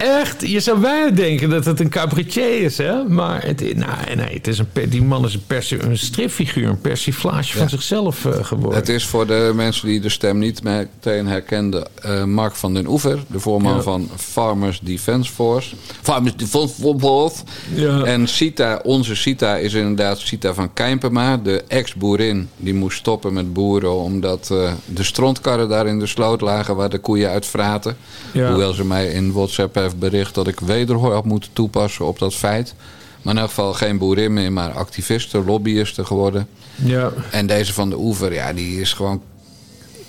[0.03, 3.05] Echt, je zou bijna denken dat het een cabaretier is, hè?
[3.05, 6.81] Maar het, nou, nee, het is een, die man is een, persi- een stripfiguur, een
[6.81, 8.79] persiflage van zichzelf eh, geworden.
[8.79, 11.87] Het is voor de mensen die de stem niet meteen herkenden...
[12.03, 13.83] eh, Mark van den Oever, de voorman Ja.
[13.83, 15.75] van Farmers Defence Force.
[16.03, 17.43] Farmers Defence Force.
[17.75, 18.03] Ja.
[18.05, 21.37] En Sita, onze Sita is inderdaad Sita van Kijmpema.
[21.37, 23.95] De ex-boerin die moest stoppen met boeren...
[23.95, 26.77] omdat eh, de strontkarren daar in de sloot lagen...
[26.77, 27.97] waar de koeien uit vraten.
[28.33, 30.35] Hoewel ze mij in WhatsApp bericht...
[30.35, 32.74] dat ik wederhoor had moeten toepassen op dat feit.
[33.22, 36.48] Maar in elk geval geen boerin meer, maar activisten, lobbyisten geworden.
[36.74, 39.22] ja, En deze van de Oever, ja, die is gewoon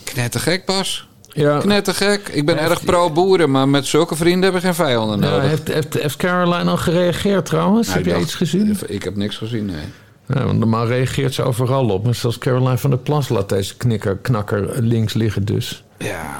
[0.03, 1.07] knettergek, Bas.
[1.27, 1.57] ja.
[1.59, 2.27] Knettergek.
[2.29, 5.49] Ik ben Heeft erg pro-boeren, maar met zulke vrienden heb ik geen vijanden nodig.
[5.49, 7.87] heeft, heeft, heeft Caroline al gereageerd trouwens?
[7.87, 8.77] Nou, Heb dacht- iets gezien?
[8.87, 9.83] Ik heb niks gezien, nee.
[10.27, 12.03] Ja, want normaal reageert ze overal op.
[12.03, 15.83] Maar zoals Caroline van der Plas laat deze knikker, knakker links liggen dus.
[15.97, 16.39] Ja,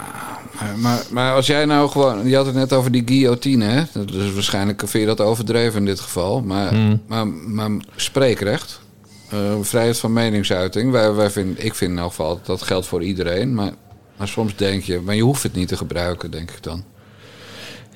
[0.63, 2.27] maar, maar, maar als jij nou gewoon...
[2.27, 3.83] Je had het net over die guillotine, hè?
[4.05, 6.41] Dus waarschijnlijk vind je dat overdreven in dit geval.
[6.41, 7.01] Maar, Hmm.
[7.07, 8.81] maar, maar spreekrecht,
[9.29, 10.91] eh, vrijheid van meningsuiting...
[10.91, 13.53] Wij, wij vind, ik vind in elk geval dat geldt voor iedereen.
[13.53, 13.71] Maar,
[14.17, 14.99] maar soms denk je...
[14.99, 16.83] Maar je hoeft het niet te gebruiken, denk ik dan.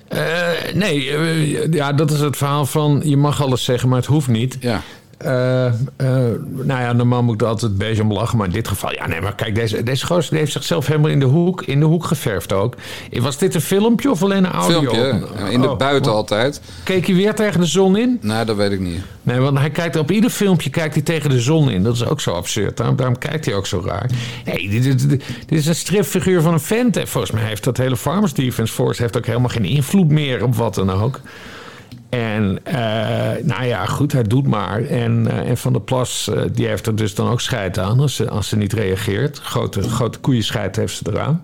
[0.07, 4.07] Eh, nee, eh, ja, dat is het verhaal van je mag alles zeggen, maar het
[4.07, 4.57] hoeft niet.
[4.59, 4.81] Ja.
[5.17, 5.73] Eh, eh,
[6.51, 8.37] nou ja, normaal moet ik er altijd beetje om lachen.
[8.37, 11.19] Maar in dit geval, ja, nee, maar kijk, deze, deze gozer heeft zichzelf helemaal in
[11.19, 12.75] de hoek, in de hoek geverfd ook.
[13.11, 14.79] Was dit een filmpje of alleen een audio?
[14.79, 16.61] Filmpje, ja, in de Oh, buiten altijd.
[16.83, 18.17] Keek hij weer tegen de zon in?
[18.21, 18.99] Nou, dat weet ik niet.
[19.23, 21.83] Nee, want hij kijkt op ieder filmpje kijkt hij tegen de zon in.
[21.83, 22.77] Dat is ook zo absurd.
[22.77, 24.09] Daarom, daarom kijkt hij ook zo raar.
[24.45, 26.97] Nee, dit, dit, dit- dit is een stripfiguur van een vent.
[26.97, 30.43] En volgens mij heeft dat hele Farmers Defence Force heeft ook helemaal geen invloed meer
[30.43, 31.19] op wat dan ook.
[32.09, 34.83] En eh, nou ja, goed, hij doet maar.
[34.83, 37.99] En, eh, en Van der Plas, eh, die heeft er dus dan ook scheid aan
[37.99, 39.39] als ze, als ze niet reageert.
[39.39, 41.43] Grote, grote koeienscheit heeft ze eraan.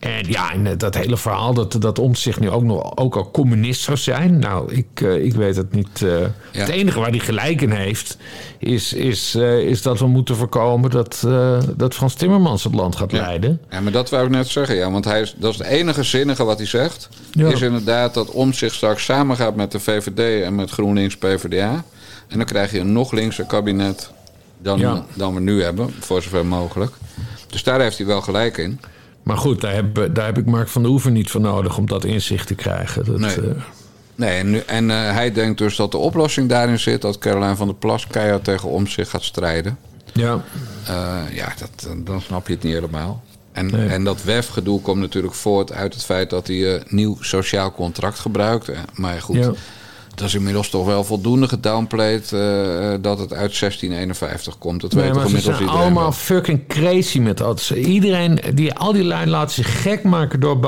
[0.00, 3.80] En ja, en dat hele verhaal dat, dat Omtzigt nu ook, nog, ook al communist
[3.82, 4.38] zou zijn.
[4.38, 6.02] Nou, ik, eh, ik weet het niet.
[6.02, 6.26] eh.
[6.52, 8.16] Het enige waar hij gelijk in heeft,
[8.58, 11.26] is, is, eh, is dat we moeten voorkomen dat,
[11.76, 13.60] dat Frans Timmermans het land gaat leiden.
[13.70, 14.90] Ja, maar dat wou ik net zeggen, ja.
[14.90, 17.08] Want hij is, dat is het enige zinnige wat hij zegt.
[17.32, 17.48] Ja.
[17.48, 21.84] Is inderdaad dat om zich straks samengaat met de VVD en met GroenLinks PvdA.
[22.28, 24.10] En dan krijg je een nog linkser kabinet
[24.58, 26.92] dan, dan we nu hebben, voor zover mogelijk.
[27.46, 28.80] Dus daar heeft hij wel gelijk in.
[29.22, 31.86] Maar goed, daar heb, daar heb ik Mark van der Oever niet voor nodig om
[31.86, 33.04] dat inzicht te krijgen.
[33.04, 33.34] Dat, Nee.
[33.40, 33.50] eh,
[34.14, 37.66] Nee, en, en eh, hij denkt dus dat de oplossing daarin zit dat Caroline van
[37.66, 39.78] der Plas keihard tegen om zich gaat strijden.
[40.12, 40.40] ja.
[40.86, 43.22] Eh, ja, dat, dan snap je het niet helemaal.
[43.52, 43.88] En, Nee.
[43.88, 48.18] en dat WEF-gedoe komt natuurlijk voort uit het feit dat hij een nieuw sociaal contract
[48.18, 48.70] gebruikt.
[48.94, 49.52] Maar goed, Ja.
[50.20, 52.40] Dat is inmiddels toch wel voldoende gedownplayed eh,
[53.00, 54.80] dat het uit 1651 komt.
[54.80, 56.12] Dat Nee, weet toch inmiddels zijn iedereen allemaal wel.
[56.12, 57.70] fucking crazy met dat.
[57.74, 60.60] Iedereen, die, al die lui laten zich gek maken door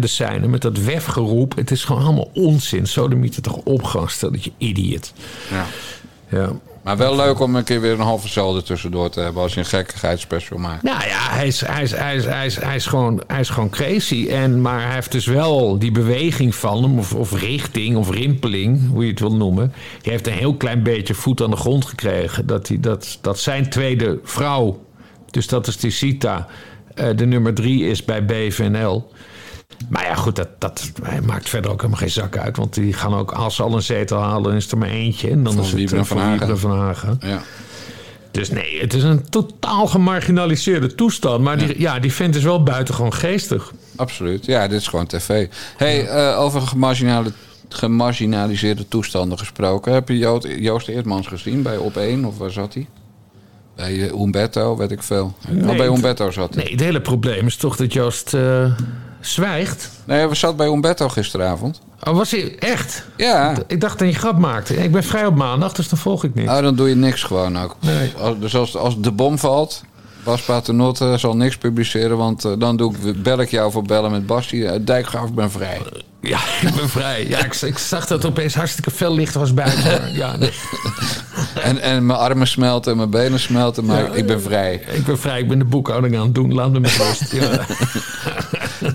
[0.00, 1.56] de zijnen met dat wefgeroep.
[1.56, 2.86] Het is gewoon allemaal onzin.
[2.86, 5.12] Zo de het toch opgang, stel dat je idiot.
[5.50, 5.66] Ja.
[6.28, 6.52] Ja.
[6.90, 9.60] Maar wel leuk om een keer weer een halve zelden tussendoor te hebben als je
[9.60, 10.82] een gekkigheidsspecial maakt.
[10.82, 13.48] Nou ja, hij is, hij, is, hij, is, hij, is, hij, is gewoon, hij is
[13.48, 14.28] gewoon crazy.
[14.28, 18.88] En, maar hij heeft dus wel die beweging van hem, of, of richting, of rimpeling,
[18.88, 19.72] hoe je het wil noemen.
[20.02, 22.46] Die heeft een heel klein beetje voet aan de grond gekregen.
[22.46, 24.84] Dat, hij, dat, dat zijn tweede vrouw,
[25.30, 26.46] dus dat is die Sita,
[26.94, 29.10] eh, de nummer drie is bij BVNL.
[29.88, 30.90] Maar ja, goed, dat, dat
[31.26, 32.56] maakt verder ook helemaal geen zak uit.
[32.56, 35.30] Want die gaan ook, als ze al een zetel halen, dan is er maar eentje.
[35.30, 36.58] En dan Van is het eh, van van Hagen.
[36.58, 37.18] Van Hagen.
[37.20, 37.42] Ja.
[38.30, 41.42] Dus nee, het is een totaal gemarginaliseerde toestand.
[41.42, 43.72] Maar die, ja, die vent is wel buitengewoon geestig.
[43.96, 44.46] Absoluut.
[44.46, 45.46] Ja, dit is gewoon tv.
[45.76, 47.32] hey, eh, over gemarginale,
[47.68, 49.92] gemarginaliseerde toestanden gesproken.
[49.92, 52.24] Heb je Jood- Joost Eertmans gezien bij Op 1?
[52.24, 52.86] Of waar zat hij?
[53.76, 55.34] Bij eh, Umberto, weet ik veel.
[55.48, 56.62] Nee, oh, bij Umberto zat hij.
[56.62, 58.34] Nee, het hele probleem is toch dat Joost
[59.20, 59.90] zwijgt.
[60.04, 61.80] Nee, we zat bij Umberto gisteravond.
[62.04, 63.04] Oh, was hij echt?
[63.16, 63.54] Ja.
[63.66, 64.76] Ik dacht dat je grap maakte.
[64.76, 66.48] Ik ben vrij op maandag, dus dan volg ik niet.
[66.48, 67.76] Oh, dan doe je niks gewoon ook.
[67.80, 68.12] Nee.
[68.20, 69.82] Als, dus als, als de bom valt,
[70.24, 74.10] Bas Paternotte zal niks publiceren, want eh, dan doe ik, bel ik jou voor bellen
[74.10, 74.56] met Basje.
[74.56, 75.80] Uh, Dijkgraaf, ik ben vrij.
[76.20, 77.28] Ja, ik ben vrij.
[77.28, 80.12] Ja, ik, ik zag dat het opeens hartstikke veel licht was buiten.
[80.14, 80.52] Ja, nee.
[81.62, 84.82] En, en mijn armen smelten en mijn benen smelten, maar ik ben vrij.
[84.92, 86.54] Ik ben vrij, ik ben de boekhouding aan het doen.
[86.54, 87.32] Laat me met rust.
[87.32, 87.50] Ja.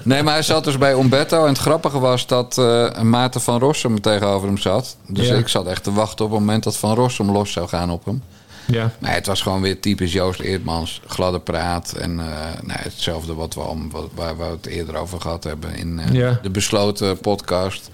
[0.04, 1.42] Nee, maar hij zat dus bij Umberto.
[1.42, 4.98] En het grappige was dat eh Maarten van Rossum tegenover hem zat.
[5.08, 5.36] Dus Ja.
[5.36, 8.06] ik zat echt te wachten op het moment dat Van Rossum los zou gaan op
[8.06, 8.22] hem.
[8.68, 8.92] Ja.
[9.00, 11.02] Nee, het was gewoon weer typisch Joost Eertmans.
[11.08, 11.92] Gladde praat.
[11.94, 12.26] En eh,
[12.62, 16.14] nee, hetzelfde wat we, al, wat, waar we het eerder over gehad hebben in eh,
[16.14, 16.40] Ja.
[16.42, 17.90] de besloten podcast.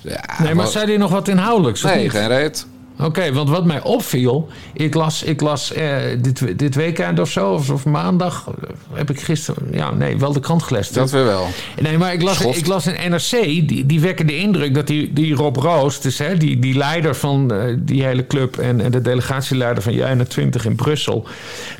[0.00, 1.82] Ja, Nee, maar wat- zei hij nog wat inhoudelijks?
[1.82, 2.66] Nee, geen reet.
[2.98, 7.52] Oké, want wat mij opviel, ik las, ik las eh, dit, dit weekend of zo,
[7.52, 10.94] of, of maandag, eh, heb ik gisteren, ja, nee, wel de krant gelezen.
[10.94, 11.46] Dat weer wel.
[11.80, 12.58] Nee, maar ik las, Schoft.
[12.58, 13.30] ik las in NRC,
[13.68, 17.14] die, die wekken de indruk dat die, die Rob Roos, dus, hè, die, die leider
[17.14, 21.26] van eh, die hele club en, en de delegatieleider van J21 in Brussel,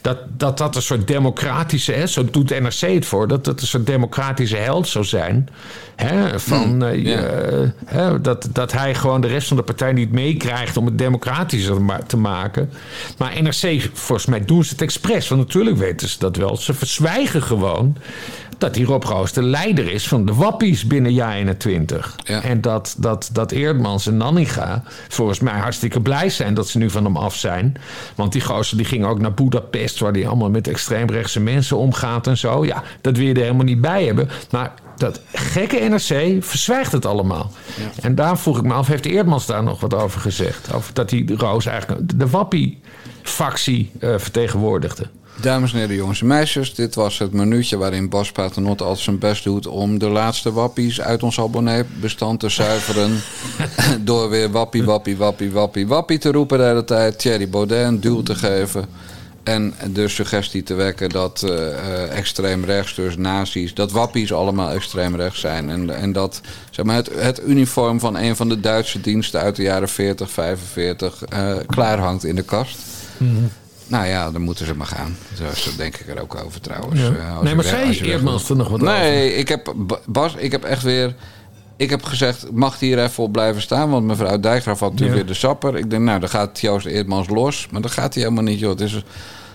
[0.02, 3.66] dat, dat dat een soort democratische, hè, zo doet NRC het voor, dat dat een
[3.66, 5.48] soort democratische held zou zijn.
[5.96, 7.16] Hè, van, eh,
[7.84, 12.06] hè, dat, dat hij gewoon de rest van de partij niet meekrijgt om het democratischer
[12.06, 12.70] te maken.
[13.18, 16.56] Maar NRC, volgens mij doen ze het expres, want natuurlijk weten ze dat wel.
[16.56, 17.96] Ze verzwijgen gewoon
[18.58, 21.96] dat die Rob Roos de leider is van de wappies binnen JA21.
[22.22, 22.42] Ja.
[22.42, 26.90] En dat, dat, dat Eerdmans en Nanninga volgens mij hartstikke blij zijn dat ze nu
[26.90, 27.74] van hem af zijn.
[28.14, 32.26] Want die gozer die ging ook naar Budapest, waar die allemaal met extreemrechtse mensen omgaat
[32.26, 32.64] en zo.
[32.64, 34.28] Ja, dat wil je er helemaal niet bij hebben.
[34.50, 37.50] Maar dat gekke NRC verzwijgt het allemaal.
[38.00, 40.72] En daar vroeg ik me af, heeft Eerdmans daar nog wat over gezegd?
[40.72, 45.06] Over dat die Roos eigenlijk de wappie-factie eh, vertegenwoordigde.
[45.40, 46.74] Dames en heren, jongens en meisjes.
[46.74, 49.66] Dit was het minuutje waarin Bas Paternotte altijd zijn best doet...
[49.66, 53.20] om de laatste wappies uit ons abonneebestand te zuiveren.
[54.04, 57.18] door weer wappie, wappie, wappie, wappie, wappie te roepen de hele tijd.
[57.18, 58.86] Thierry Baudet een duw te geven.
[59.46, 63.74] En de suggestie te wekken dat eh, eh, extreem rechts, dus nazi's...
[63.74, 65.70] dat wappies allemaal extreem rechts zijn.
[65.70, 66.40] En, en dat
[66.70, 69.40] zeg maar, het, het uniform van een van de Duitse diensten...
[69.40, 72.78] uit de jaren 40, 45 eh klaar hangt in de kast.
[73.86, 75.16] Nou ja, dan moeten ze maar gaan.
[75.54, 77.00] Zo, denk ik er ook over trouwens.
[77.00, 77.12] Ja.
[77.14, 77.64] Eh, als Nee, maar
[78.02, 78.94] Eerdmans er nog wat over?
[78.94, 81.14] Nee, ik heb, Ba- Bas, ik heb echt weer...
[81.76, 83.90] Ik heb gezegd, mag die hier even op blijven staan?
[83.90, 85.24] Want mevrouw Dijkgraaf had natuurlijk Ja.
[85.24, 85.76] weer de sapper.
[85.76, 87.68] Ik denk, nou, dan gaat Joost Eerdmans los.
[87.70, 88.70] Maar dat gaat hij helemaal niet, joh.
[88.70, 89.02] Het is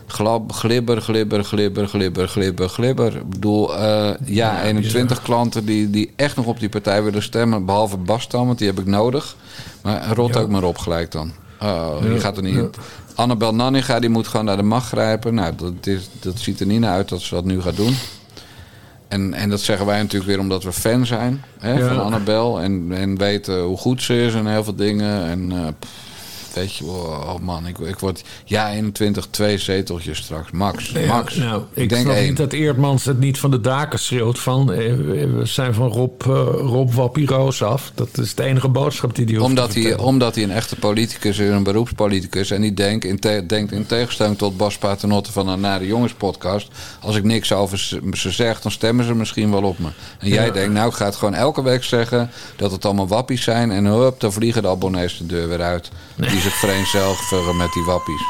[0.07, 3.15] glab, glibber, glibber, glibber, glibber, glibber, glibber.
[3.15, 7.65] Ik bedoel, eh, ja, 21 klanten die, die echt nog op die partij willen stemmen.
[7.65, 9.35] Behalve Bas dan, want die heb ik nodig.
[9.81, 11.31] Maar rot ook maar op gelijk dan.
[11.61, 12.69] Oh, die gaat er niet in.
[13.15, 15.33] Annabel Nanninga, die moet gewoon naar de macht grijpen.
[15.33, 17.95] Nou, dat, is, dat ziet er niet naar uit dat ze dat nu gaat doen.
[19.11, 21.87] En, en dat zeggen wij natuurlijk weer omdat we fan zijn hè, Ja.
[21.87, 22.61] van Annabel.
[22.61, 25.25] En, en weten hoe goed ze is en heel veel dingen.
[25.25, 25.91] En eh, pff,
[26.53, 30.51] weet je, oh man, ik, ik word ja 21, twee zeteltjes straks.
[30.51, 31.35] Max, Ja, max.
[31.35, 32.27] Nou, ik, denk snap één.
[32.27, 34.71] niet dat Eerdmans het niet van de daken schreeuwt van...
[34.71, 37.91] eh, we zijn van Rob, eh, Rob Wappie Roos af.
[37.95, 41.37] Dat is de enige boodschap die hij hoeft Omdat hij, omdat hij een echte politicus
[41.39, 42.51] is, een beroepspoliticus.
[42.51, 46.13] En die denkt in, te- denkt in tegenstelling tot Bas Paternotte van de Nare Jongens
[46.13, 46.67] podcast.
[47.01, 49.87] Als ik niks over ze ze zeg, dan stemmen ze misschien wel op me.
[50.19, 50.51] En jij Ja.
[50.51, 53.71] denkt, nou ik ga het gewoon elke week zeggen dat het allemaal wappies zijn.
[53.71, 55.89] En hup, dan vliegen de abonnees de deur weer uit.
[56.15, 58.21] Die zich vereenzelvigen met die wappies.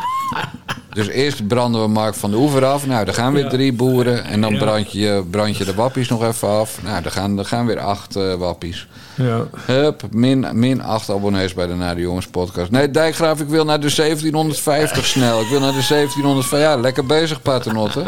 [0.93, 2.86] Dus eerst branden we Mark van de Oever af.
[2.88, 4.24] Nou, dan gaan weer drie boeren.
[4.26, 6.82] En dan brand, je, brand je de wappies nog even af.
[6.84, 8.88] Nou, dan gaan, dan gaan weer acht eh, wappies.
[9.16, 9.45] Ja.
[9.66, 12.72] Hup, min, min 8 abonnees bij de Naar de Jongens podcast.
[12.72, 15.41] Nee, Dijkgraaf, ik wil naar de 1750 snel.
[15.41, 16.59] Ik wil naar de 1750.
[16.59, 18.03] Ja, lekker bezig, Paternotte.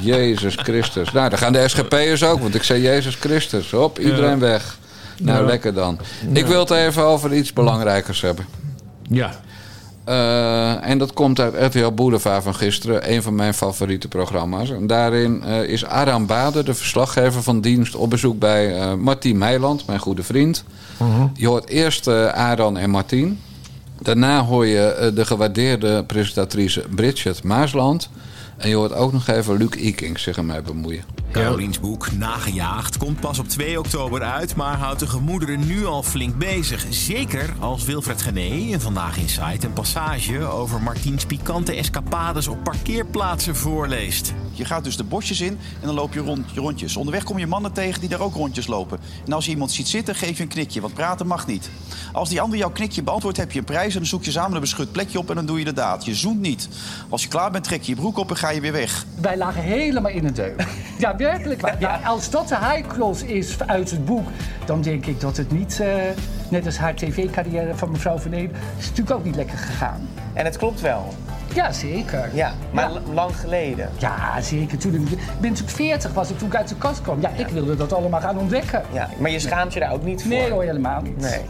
[0.00, 1.12] Jezus Christus.
[1.12, 3.70] Nou, dan gaan de SGP'ers ook, want ik zei Jezus Christus.
[3.70, 4.38] Hop, iedereen Ja.
[4.38, 4.76] weg.
[5.18, 5.44] Nou, Ja.
[5.44, 5.98] lekker dan.
[6.32, 8.46] Ik wil het even over iets belangrijkers hebben.
[9.10, 9.30] Ja.
[10.04, 14.70] Eh, en dat komt uit RTL Boulevard van gisteren, een van mijn favoriete programma's.
[14.70, 19.38] En daarin eh, is Aram Bader, de verslaggever van dienst, op bezoek bij uh, Martien
[19.38, 20.64] Meiland, mijn goede vriend.
[21.34, 23.40] Je hoort eerst Aran en Martien.
[24.02, 28.08] Daarna hoor je de gewaardeerde presentatrice Bridget Maasland.
[28.56, 31.13] En je hoort ook nog even Luc Iking zich ermee bemoeien.
[31.34, 36.02] Caroliens boek Nagejaagd komt pas op 2 oktober uit, maar houdt de gemoederen nu al
[36.02, 36.86] flink bezig.
[36.88, 42.64] Zeker als Wilfred Gené en Vandaag in Site een passage over Martiens pikante escapades op
[42.64, 44.34] parkeerplaatsen voorleest.
[44.56, 46.96] Je gaat dus de bosjes in en dan loop je rond, je rondjes.
[46.96, 48.98] Onderweg kom je mannen tegen die daar ook rondjes lopen.
[49.26, 51.70] En als je iemand ziet zitten, geef je een knikje, want praten mag niet.
[52.12, 54.54] Als die ander jouw knikje beantwoordt, heb je een prijs en dan zoek je samen
[54.54, 56.04] een beschut plekje op en dan doe je de daad.
[56.04, 56.68] Je zoent niet.
[57.08, 59.06] Als je klaar bent, trek je je broek op en ga je weer weg.
[59.20, 60.66] Wij lagen helemaal in een deuk.
[60.98, 61.80] Ja, werkelijk waar.
[61.80, 64.28] Ja, als dat de high cross is uit het boek,
[64.64, 65.94] dan denk ik dat het niet, uh,
[66.48, 70.08] net als haar tv-carrière van mevrouw Van Eem, is natuurlijk ook niet lekker gegaan.
[70.32, 71.14] En het klopt wel.
[71.54, 72.30] Ja, zeker.
[72.32, 73.00] Ja, maar ja.
[73.12, 73.90] lang geleden.
[73.98, 74.78] Ja, zeker.
[74.78, 75.08] Toen ik
[75.40, 77.20] ben natuurlijk 40 was ik toen ik uit de kast kwam.
[77.20, 78.82] Ja, ik wilde dat allemaal gaan ontdekken.
[78.92, 80.30] Ja, maar je schaamt je daar ook niet voor?
[80.30, 81.20] Nee hoor, helemaal niet.
[81.20, 81.40] Nee.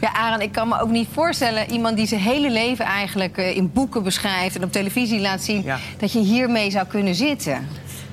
[0.00, 1.70] Ja, Aaron, ik kan me ook niet voorstellen...
[1.70, 4.56] iemand die zijn hele leven eigenlijk uh, in boeken beschrijft...
[4.56, 5.62] en op televisie laat zien...
[5.62, 5.78] Ja.
[5.98, 7.68] dat je hiermee zou kunnen zitten.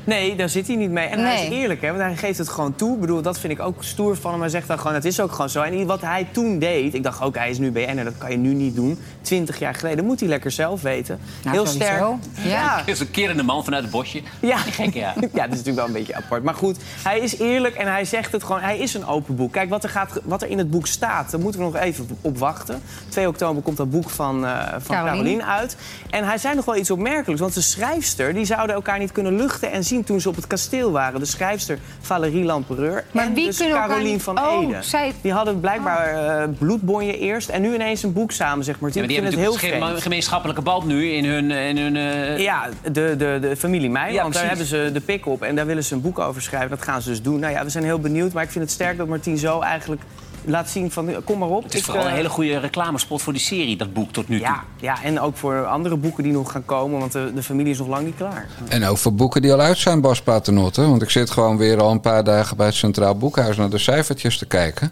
[0.08, 1.08] Nee, daar zit hij niet mee.
[1.08, 2.94] En hij is eerlijk, hè, want hij geeft het gewoon toe.
[2.94, 4.40] Ik bedoel, dat vind ik ook stoer van hem.
[4.40, 5.62] Hij zegt dan gewoon, het is ook gewoon zo.
[5.62, 8.38] En wat hij toen deed, ik dacht ook, hij is nu BN'er, dat kan je
[8.38, 9.00] nu niet doen.
[9.22, 11.20] Twintig jaar geleden, moet hij lekker zelf weten.
[11.44, 12.00] Nou, Heel sterk.
[12.00, 12.18] Ja.
[12.44, 12.86] ja.
[12.86, 14.22] is een kerende man vanuit het bosje.
[14.40, 14.58] Ja.
[14.58, 15.14] Gek, ja.
[15.20, 16.44] ja, dat is natuurlijk wel een beetje apart.
[16.44, 18.62] Maar goed, hij is eerlijk en hij zegt het gewoon.
[18.62, 19.52] Hij is een open boek.
[19.52, 22.10] Kijk, wat er, gaat, wat er in het boek staat, daar moeten we nog even
[22.22, 22.82] op wachten.
[23.10, 25.78] 2 oktober komt dat boek van, uh, van Caroline uit.
[26.10, 27.42] En hij zei nog wel iets opmerkelijks.
[27.42, 30.48] Want de schrijfster, die zouden elkaar niet kunnen luchten en zien toen ze op het
[30.48, 31.20] kasteel waren.
[31.20, 34.78] De schrijfster Valerie Lampereur maar en wie dus Carolien van oh, Ede.
[34.82, 35.14] Zij...
[35.22, 38.90] Die hadden blijkbaar uh, bloedbonjen eerst en nu ineens een boek samen, zeg maar.
[38.94, 41.52] Ja, maar die hebben het heel een gemeenschappelijke band nu in hun...
[41.52, 42.38] In hun uh...
[42.38, 45.66] Ja, de, de, de familie ja, want daar hebben ze de pik op en daar
[45.66, 46.70] willen ze een boek over schrijven.
[46.70, 47.40] Dat gaan ze dus doen.
[47.40, 50.02] Nou ja, we zijn heel benieuwd, maar ik vind het sterk dat Martien zo eigenlijk
[50.48, 51.64] laat zien van kom maar op.
[51.64, 54.38] Het is vooral uh, een hele goede reclamespot voor die serie, dat boek tot nu
[54.38, 54.48] toe.
[54.48, 57.72] Ja, ja en ook voor andere boeken die nog gaan komen, want de, de familie
[57.72, 58.48] is nog lang niet klaar.
[58.68, 60.82] En ook voor boeken die al uit zijn, Bas Paternotte.
[60.82, 63.78] Want ik zit gewoon weer al een paar dagen bij het Centraal Boekhuis naar de
[63.78, 64.92] cijfertjes te kijken.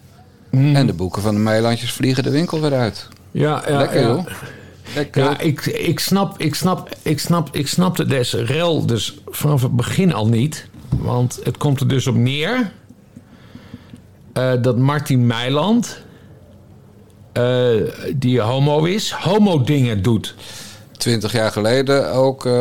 [0.51, 0.75] Mm.
[0.75, 3.07] En de boeken van de Meilandjes vliegen de winkel weer uit.
[3.31, 4.07] Ja, ja Lekker ja.
[4.07, 4.25] joh.
[4.95, 5.23] Lekker.
[5.23, 9.75] Ja, ik, ik, snap, ik, snap, ik, snap, ik snapte deze rel dus vanaf het
[9.75, 10.67] begin al niet.
[10.89, 12.71] Want het komt er dus op neer
[14.37, 16.01] uh, dat Martin Meiland,
[17.33, 20.35] uh, die homo is, homo-dingen doet.
[20.97, 22.53] Twintig jaar geleden ook uh,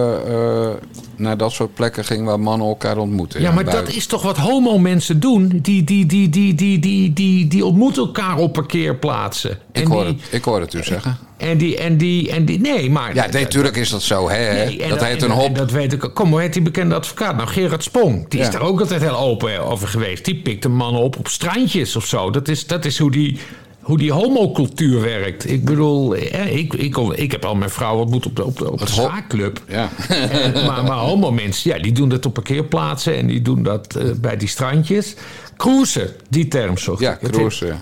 [1.17, 3.41] naar dat soort plekken ging waar mannen elkaar ontmoeten.
[3.41, 5.59] Ja, maar dat is toch wat homo-mensen doen?
[5.63, 9.59] Die, die, die, die, die, die, die, die ontmoeten elkaar op parkeerplaatsen.
[9.73, 11.17] Ik, hoor, die- het, ik hoor het u zeggen.
[11.37, 13.15] En die, en die, en die, nee, maar...
[13.15, 14.29] Ja, natuurlijk is dat zo.
[14.31, 14.65] Hè.
[14.65, 15.57] Nee, dat heet een en- hop.
[15.57, 16.05] Dat weet ik.
[16.05, 16.15] ook.
[16.15, 17.37] Kom, hoe heet die bekende advocaat?
[17.37, 18.29] Nou, Gerard Spong.
[18.29, 20.25] Die is daar ook altijd heel open over geweest.
[20.25, 22.31] Die pikt een mannen op op strandjes of zo.
[22.31, 23.39] Dat is, dat is hoe die,
[23.85, 25.51] hoe die homocultuur werkt.
[25.51, 28.71] Ik bedoel, eh, ik, ik, ik heb al mijn vrouw ontmoet op de, op de,
[28.73, 29.63] op de zaakclub.
[29.69, 29.89] Ja.
[30.09, 34.05] En- maar, maar homo-mensen, ja, die doen dat op parkeerplaatsen en die doen dat eh,
[34.21, 35.15] bij die strandjes.
[35.57, 37.33] Cruisen, die term zocht Ja, ik.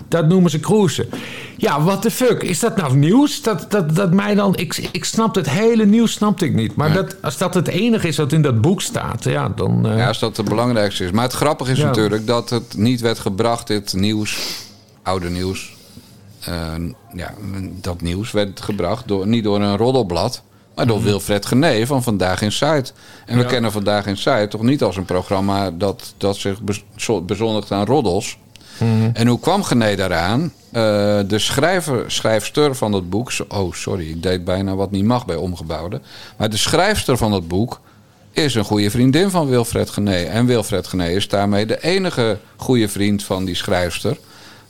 [0.07, 1.09] Dat noemen ze cruisen.
[1.57, 2.43] Ja, what the fuck?
[2.43, 3.41] Is dat nou nieuws?
[3.41, 4.55] Dat, dat, dat mij dan...
[4.57, 6.75] Ik, ik snap het hele nieuws snapte ik niet.
[6.75, 9.87] Maar dat, als dat het enige is wat in dat boek staat, ja, dan...
[9.87, 11.11] eh, Ja, als dat het belangrijkste is.
[11.11, 11.85] Maar het grappige is Ja.
[11.85, 14.37] natuurlijk dat het niet werd gebracht, dit nieuws,
[15.03, 15.75] oude nieuws.
[16.45, 16.73] Eh,
[17.13, 17.33] ja,
[17.81, 20.41] dat nieuws werd gebracht door, niet door een roddelblad,
[20.75, 22.93] maar door Wilfred Gené van Vandaag in Zuid.
[23.25, 23.41] En we Mhm.
[23.41, 23.47] Ja.
[23.47, 27.71] kennen Vandaag in Zuid toch niet als een programma dat, dat zich bez- zo- bezondigt
[27.71, 28.37] aan roddels.
[28.77, 29.09] Mhm.
[29.13, 30.41] En hoe kwam Gené daaraan?
[30.71, 30.81] Eh,
[31.27, 33.31] de schrijver, schrijfster van dat boek.
[33.49, 36.01] Oh, sorry, ik deed bijna wat niet mag bij omgebouwde.
[36.37, 37.79] Maar de schrijfster van dat boek
[38.31, 40.15] is een goede vriendin van Wilfred Gené.
[40.15, 44.17] En Wilfred Gené is daarmee de enige goede vriend van die schrijfster.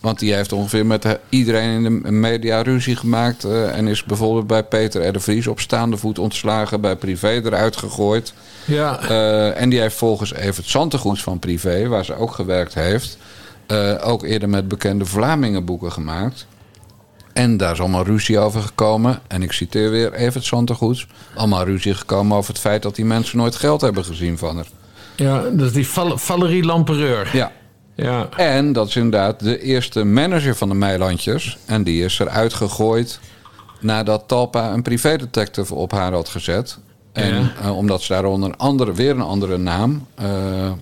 [0.04, 3.44] Want die heeft ongeveer met iedereen in de media ruzie gemaakt.
[3.44, 5.14] eh, en is bijvoorbeeld bij Peter R.
[5.14, 6.82] de Vries op staande voet ontslagen.
[6.82, 8.34] Bij Privé eruit gegooid.
[8.66, 13.18] ja, Eh, en die heeft volgens Evert Santegoed van Privé, waar ze ook gewerkt heeft,
[13.68, 16.48] eh, ook eerder met bekende Vlamingen boeken gemaakt.
[17.34, 19.20] En daar is allemaal ruzie over gekomen.
[19.28, 21.06] En ik citeer weer Evert Santegoed.
[21.36, 24.68] Allemaal ruzie gekomen over het feit dat die mensen nooit geld hebben gezien van haar.
[25.16, 27.30] ja, dat is die Val- Valerie Lampereur.
[27.34, 27.52] Ja.
[27.96, 28.30] Ja.
[28.36, 31.58] En dat is inderdaad de eerste manager van de Meilandjes.
[31.66, 33.20] En die is eruit gegooid
[33.80, 36.78] nadat Talpa een privédetective op haar had gezet.
[37.12, 37.52] En Ja.
[37.62, 40.08] eh, omdat ze daar onder een andere, weer een andere naam...
[40.16, 40.74] eh, eh,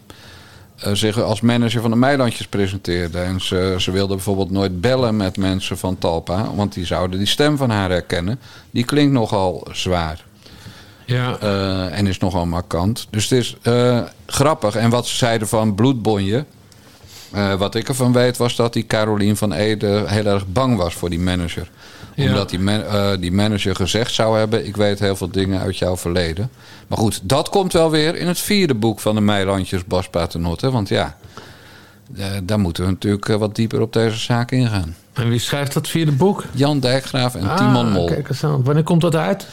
[0.93, 3.19] zich als manager van de Meilandjes presenteerde.
[3.19, 7.27] En ze, ze wilde bijvoorbeeld nooit bellen met mensen van Talpa, want die zouden die
[7.27, 8.39] stem van haar herkennen.
[8.71, 10.23] Die klinkt nogal zwaar.
[11.05, 11.37] Ja.
[11.89, 13.07] En is nogal markant.
[13.09, 13.55] Dus het is
[14.25, 14.75] grappig.
[14.75, 16.45] En wat ze zeiden van bloedbonje.
[17.31, 20.93] Eh, wat ik ervan weet was dat die Carolien van Ede heel erg bang was
[20.93, 21.69] voor die manager.
[22.15, 22.27] Ja.
[22.27, 24.65] Omdat die, man- eh, die manager gezegd zou hebben...
[24.67, 26.49] ik weet heel veel dingen uit jouw verleden.
[26.87, 30.71] Maar goed, dat komt wel weer in het vierde boek van de Meilandjes Bas Paternotte.
[30.71, 31.17] Want ja,
[32.17, 34.95] eh, daar moeten we natuurlijk wat dieper op deze zaak ingaan.
[35.13, 36.43] En wie schrijft dat vierde boek?
[36.51, 38.07] Jan Dijkgraaf en Timon Mol.
[38.07, 38.63] Ah, Kijk eens aan.
[38.63, 39.45] Wanneer komt dat uit?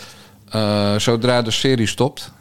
[1.03, 2.33] Zodra de serie stopt.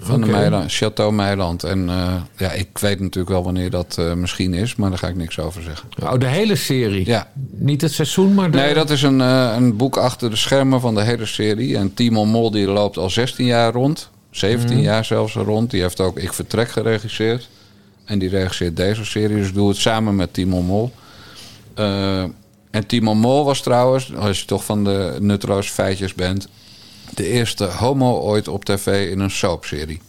[0.00, 0.36] Van de Oké.
[0.36, 1.64] Meiland, Chateau Meiland.
[1.64, 5.08] En eh, ja, ik weet natuurlijk wel wanneer dat eh, misschien is, maar daar ga
[5.08, 5.88] ik niks over zeggen.
[6.02, 7.06] Oh, de hele serie?
[7.06, 7.28] Ja.
[7.50, 8.58] Niet het seizoen, maar de...
[8.58, 11.76] Nee, dat is een, eh, een boek achter de schermen van de hele serie.
[11.76, 14.10] En Timon Mol die loopt al 16 jaar rond.
[14.30, 14.84] 17 Mhm.
[14.84, 15.70] jaar zelfs rond.
[15.70, 17.48] Die heeft ook Ik Vertrek geregisseerd.
[18.04, 19.36] En die regisseert deze serie.
[19.36, 20.92] Dus doe het samen met Timon Mol.
[22.70, 26.48] En Timon Mol was trouwens, als je toch van de nutteloze feitjes bent...
[27.14, 30.00] de eerste homo ooit op tv in een soapserie.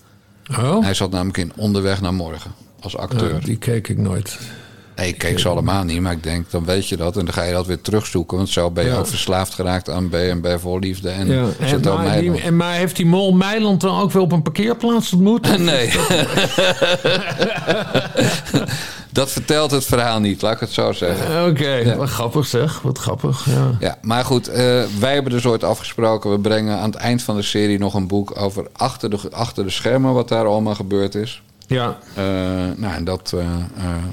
[0.59, 0.83] Oh?
[0.83, 3.43] Hij zat namelijk in Onderweg naar Morgen als acteur.
[3.43, 4.39] Die keek ik nooit.
[4.95, 7.17] Nee, ik keek ze allemaal niet, maar ik denk, dan weet je dat.
[7.17, 8.37] En dan ga je dat weer terugzoeken.
[8.37, 8.97] Want zo ben je Ja.
[8.97, 11.45] ook verslaafd geraakt aan B&B voor Liefde en Ja.
[11.59, 15.13] En, maar, die, en maar heeft die mol Meiland dan ook wel op een parkeerplaats
[15.13, 15.57] ontmoet?
[15.57, 15.89] Nee.
[19.19, 21.49] dat vertelt het verhaal niet, laat ik het zo zeggen.
[21.49, 22.81] Oké, wat grappig zeg.
[22.81, 23.71] Wat grappig, ja.
[23.79, 26.31] Ja, maar goed, eh, wij hebben dus ooit afgesproken...
[26.31, 28.41] we brengen aan het eind van de serie nog een boek...
[28.41, 31.41] over achter de, achter de schermen wat daar allemaal gebeurd is.
[31.67, 31.97] Ja.
[32.13, 32.23] Eh,
[32.75, 34.03] nou, en dat, eh, eh,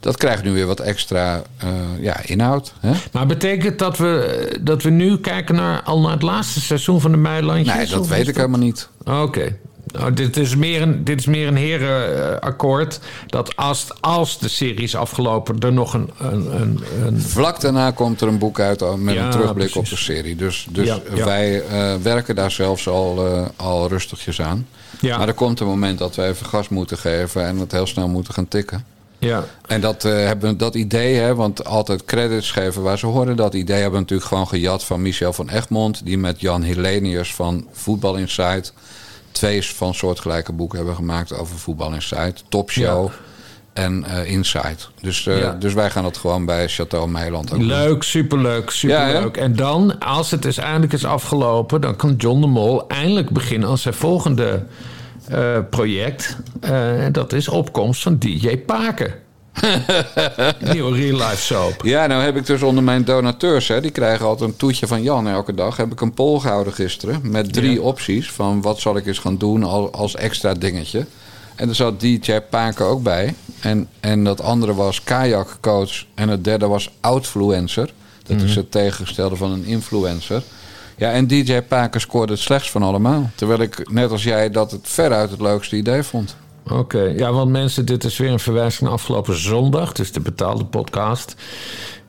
[0.00, 1.68] dat krijgt nu weer wat extra eh,
[2.00, 2.72] ja, inhoud.
[2.80, 2.92] Hè?
[3.12, 7.10] Maar betekent dat we, dat we nu kijken naar, al naar het laatste seizoen van
[7.10, 7.76] de Meilandjes?
[7.76, 8.88] Nee, dat weet ik helemaal niet.
[9.04, 9.56] Oké.
[9.98, 13.00] Nou, dit, is meer een, dit is meer een herenakkoord.
[13.26, 16.10] Dat als, als de serie is afgelopen, er nog een.
[16.18, 19.56] een, een, een Vlak daarna komt er een boek uit oh, met Ja, een terugblik
[19.70, 19.76] precies.
[19.76, 20.36] op de serie.
[20.36, 21.24] Dus, dus Ja, ja.
[21.24, 24.66] wij eh, werken daar zelfs al, eh, al rustigjes aan.
[25.00, 28.08] Maar er komt een moment dat we even gas moeten geven en het heel snel
[28.08, 28.84] moeten gaan tikken.
[29.18, 29.44] ja.
[29.66, 33.36] En dat, eh, hebben, dat idee, hè, want altijd credits geven waar ze horen.
[33.36, 36.04] Dat idee hebben we natuurlijk gewoon gejat van Michel van Egmond.
[36.04, 38.72] Die met Jan Helenius van Voetbal Insight
[39.34, 42.44] twee van soortgelijke boeken hebben gemaakt over Voetbal Insight.
[42.48, 43.10] Topshow
[43.72, 44.88] en eh Insight.
[45.00, 45.52] Dus, eh, Ja.
[45.52, 47.66] dus wij gaan dat gewoon bij Chateau Meiland ook doen.
[47.68, 49.36] Leuk, superleuk, superleuk.
[49.36, 53.68] en dan, als het dus eindelijk is afgelopen, dan kan John de Mol eindelijk beginnen
[53.68, 54.62] aan zijn volgende
[55.28, 56.36] eh, project.
[56.60, 59.14] En dat is opkomst van DJ Paken.
[60.72, 61.82] Nieuwe real life soap.
[61.84, 65.02] Ja, nou heb ik dus onder mijn donateurs, hè, die krijgen altijd een toetje van
[65.02, 65.76] Jan elke dag.
[65.76, 67.80] Heb ik een poll gehouden gisteren met drie Ja.
[67.80, 71.06] opties van wat zal ik eens gaan doen als, als extra dingetje.
[71.54, 73.34] En er zat DJ Paken ook bij.
[73.60, 76.04] En, en dat andere was kajakcoach.
[76.14, 77.92] En het derde was outfluencer.
[78.26, 80.42] Dat is het tegengestelde van een influencer.
[80.96, 83.30] Ja, en DJ Paken scoorde het slechts van allemaal.
[83.34, 86.36] Terwijl ik, net als jij, dat het veruit het leukste idee vond.
[86.70, 89.92] Oké, ja, want mensen, dit is weer een verwijzing afgelopen zondag.
[89.92, 91.34] Dus de betaalde podcast.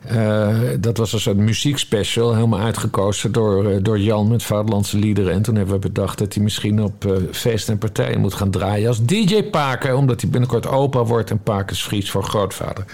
[0.06, 0.48] Eh,
[0.80, 5.32] dat was een soort muziekspecial, helemaal uitgekozen door, eh, door Jan met Vaderlandse liederen.
[5.32, 8.50] En toen hebben we bedacht dat hij misschien op eh feesten en partijen moet gaan
[8.50, 9.96] draaien als DJ Paken.
[9.96, 12.84] Omdat hij binnenkort opa wordt en Paken is Fries voor grootvader.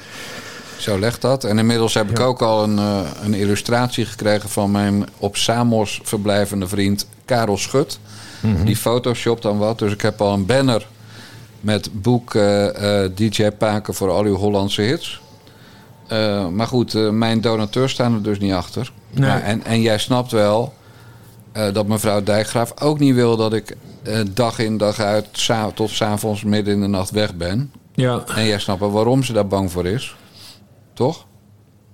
[0.79, 1.45] Zo legt dat.
[1.45, 2.79] En inmiddels heb ik ook al een,
[3.23, 7.99] een illustratie gekregen van mijn op Samos verblijvende vriend Karel Schut.
[8.65, 9.79] Die photoshopt dan wat.
[9.79, 10.87] Dus ik heb al een banner
[11.63, 15.21] met boek eh, eh, DJ Paken voor al uw Hollandse hits.
[16.07, 18.93] Eh, maar goed, mijn donateurs staan er dus niet achter.
[19.11, 19.29] Nee.
[19.29, 20.73] Maar en, en jij snapt wel
[21.73, 23.77] dat mevrouw Dijkgraaf ook niet wil dat ik
[24.31, 25.27] dag in dag uit
[25.75, 27.73] tot s'avonds midden in de nacht weg ben.
[27.95, 30.17] Ja, En jij snapt wel waarom ze daar bang voor is.
[30.93, 31.27] Toch?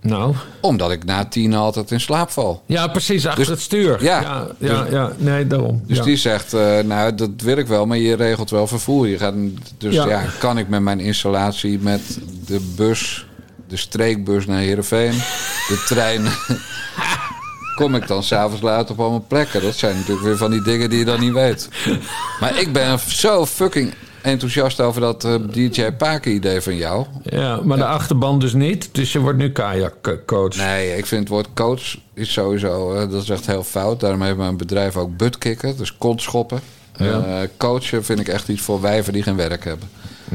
[0.01, 0.35] Nou.
[0.61, 2.63] Omdat ik na tien altijd in slaap val.
[2.67, 4.03] Ja, precies, achter Dus- het stuur.
[4.03, 4.21] ja.
[4.21, 5.13] ja, ja, ja.
[5.17, 5.83] nee, daarom.
[5.87, 6.03] Dus ja.
[6.03, 9.09] die zegt, eh, nou dat wil ik wel, maar je regelt wel vervoer.
[9.09, 9.35] Je gaat,
[9.79, 10.07] dus Ja.
[10.09, 10.25] ja.
[10.39, 13.27] kan ik met mijn installatie met de bus,
[13.69, 15.13] de streekbus naar Heerenveen,
[15.69, 16.23] de trein...
[17.79, 19.63] kom ik dan s'avonds laat op allemaal plekken.
[19.63, 21.69] Dat zijn natuurlijk weer van die dingen die je dan niet weet.
[22.41, 23.95] Maar ik ben zo fucking
[24.29, 27.07] enthousiast over dat eh, DJ Paken idee van jou.
[27.23, 28.89] Ja, maar de achterban dus niet.
[28.93, 30.57] Dus je wordt nu kajakcoach.
[30.57, 34.01] Nee, ik vind het woord coach is sowieso, eh, dat is echt heel fout.
[34.01, 36.61] Daarom heeft mijn bedrijf ook buttkicken, dus kontschoppen.
[36.97, 37.25] Ja.
[37.25, 39.89] Eh, coachen vind ik echt iets voor wijven die geen werk hebben.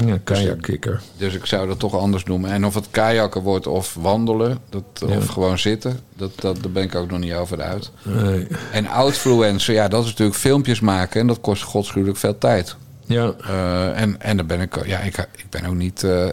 [0.05, 1.01] Ja, kajakkikker.
[1.17, 2.51] Dus ik zou dat toch anders noemen.
[2.51, 5.17] En of het kajakken wordt of wandelen, dat, Ja.
[5.17, 7.91] of gewoon zitten, dat, dat, daar ben ik ook nog niet over uit.
[8.03, 8.47] Nee.
[8.71, 12.75] En outfluencer, ja, dat is natuurlijk filmpjes maken en dat kost godschuwelijk veel tijd.
[13.05, 13.33] Ja.
[13.47, 16.03] Eh, en, en dan ben ik, ja, ik, ik ben ook niet.
[16.03, 16.27] eh,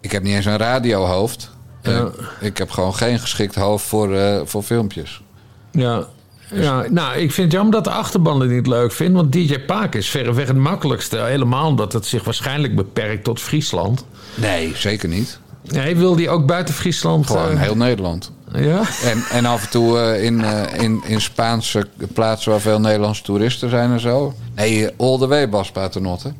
[0.00, 1.50] ik heb niet eens een radiohoofd.
[1.82, 2.10] Ja.
[2.40, 5.22] ik heb gewoon geen geschikt hoofd voor, eh, voor filmpjes.
[5.70, 6.06] Ja.
[6.54, 9.14] Ja, nou, ik vind het jammer dat de achterban het niet leuk vindt.
[9.14, 11.16] Want DJ Paak is verreweg het makkelijkste.
[11.18, 14.04] Helemaal omdat het zich waarschijnlijk beperkt tot Friesland.
[14.34, 15.38] Nee, zeker niet.
[15.64, 17.26] Nee, wil die ook buiten Friesland?
[17.26, 18.32] Gewoon heel Nederland.
[18.54, 18.82] Ja?
[19.04, 23.22] En, en af en toe eh, in, eh, in, in Spaanse plaatsen waar veel Nederlandse
[23.22, 24.34] toeristen zijn en zo.
[24.54, 26.32] Nee, all the way, Bas Paternotte.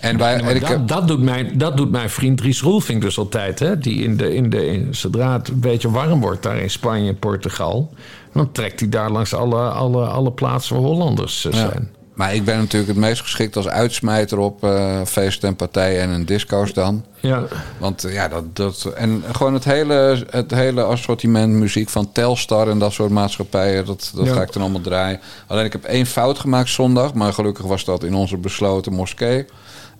[0.00, 3.18] En wij, en dat, heb- dat, doet mijn, dat doet mijn vriend Ries Roelvink dus
[3.18, 3.58] altijd.
[3.58, 3.78] Hè?
[3.78, 7.08] Die in de, in de, in- zodra het een beetje warm wordt daar in Spanje
[7.08, 7.92] en Portugal...
[8.32, 11.72] dan trekt hij daar langs alle, alle, alle plaatsen waar Hollanders eh, Ja.
[12.14, 16.10] Maar ik ben natuurlijk het meest geschikt als uitsmijter op eh feesten en partijen en
[16.10, 17.04] een disco's dan.
[17.20, 17.42] Ja.
[17.78, 18.84] Want eh, ja, dat, dat.
[18.84, 24.10] En gewoon het hele, het hele assortiment muziek van Telstar en dat soort maatschappijen, dat,
[24.14, 24.32] dat Ja.
[24.34, 25.20] ga ik dan allemaal draaien.
[25.46, 29.46] Alleen ik heb één fout gemaakt zondag, maar gelukkig was dat in onze besloten moskee.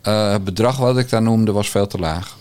[0.02, 2.36] Eh, het bedrag wat ik daar noemde was veel te laag.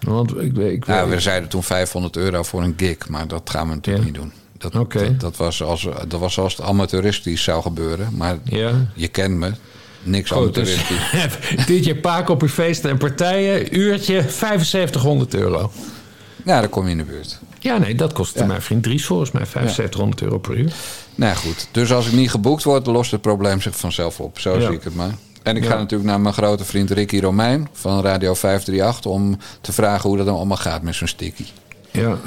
[0.00, 3.68] Want ik, ik, Nou, we zeiden toen 500 euro voor een gig, maar dat gaan
[3.68, 4.32] we natuurlijk niet doen.
[4.60, 8.08] Dat, dat, dat was als, dat was als het amateuristisch zou gebeuren.
[8.16, 8.72] Maar Ja.
[8.94, 9.52] je kent me.
[10.02, 11.66] Niks Goed, dus amateuristisch.
[11.84, 15.70] DJ Paak op uw feesten en partijen, uurtje 7500 euro.
[16.44, 17.38] Ja, dan kom je in de buurt.
[17.58, 20.72] Ja, nee, dat kostte mijn vriend Dries volgens mij 7500 euro per uur.
[21.14, 21.68] Nou goed.
[21.72, 24.38] Dus als ik niet geboekt word, lost het probleem zich vanzelf op.
[24.38, 25.14] Zo zie ik het maar.
[25.42, 29.72] En ik ga natuurlijk naar mijn grote vriend Ricky Romein van Radio 538 om te
[29.72, 31.44] vragen hoe dat dan allemaal gaat met zijn sticky.
[31.90, 32.18] Ja.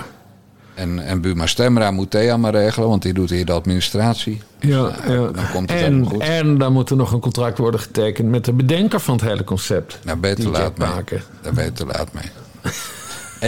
[0.75, 4.41] En, en Buma Stemra moet Thea maar regelen, want die doet hier de administratie.
[4.59, 5.15] Ja, ja.
[5.15, 6.21] Dan komt het En, goed.
[6.21, 9.43] en dan moet er nog een contract worden getekend met de bedenker van het hele
[9.43, 9.99] concept.
[10.03, 10.89] Nou, ben je te laat mee.
[10.89, 11.21] Paken.
[11.41, 12.23] Daar ben je te laat mee.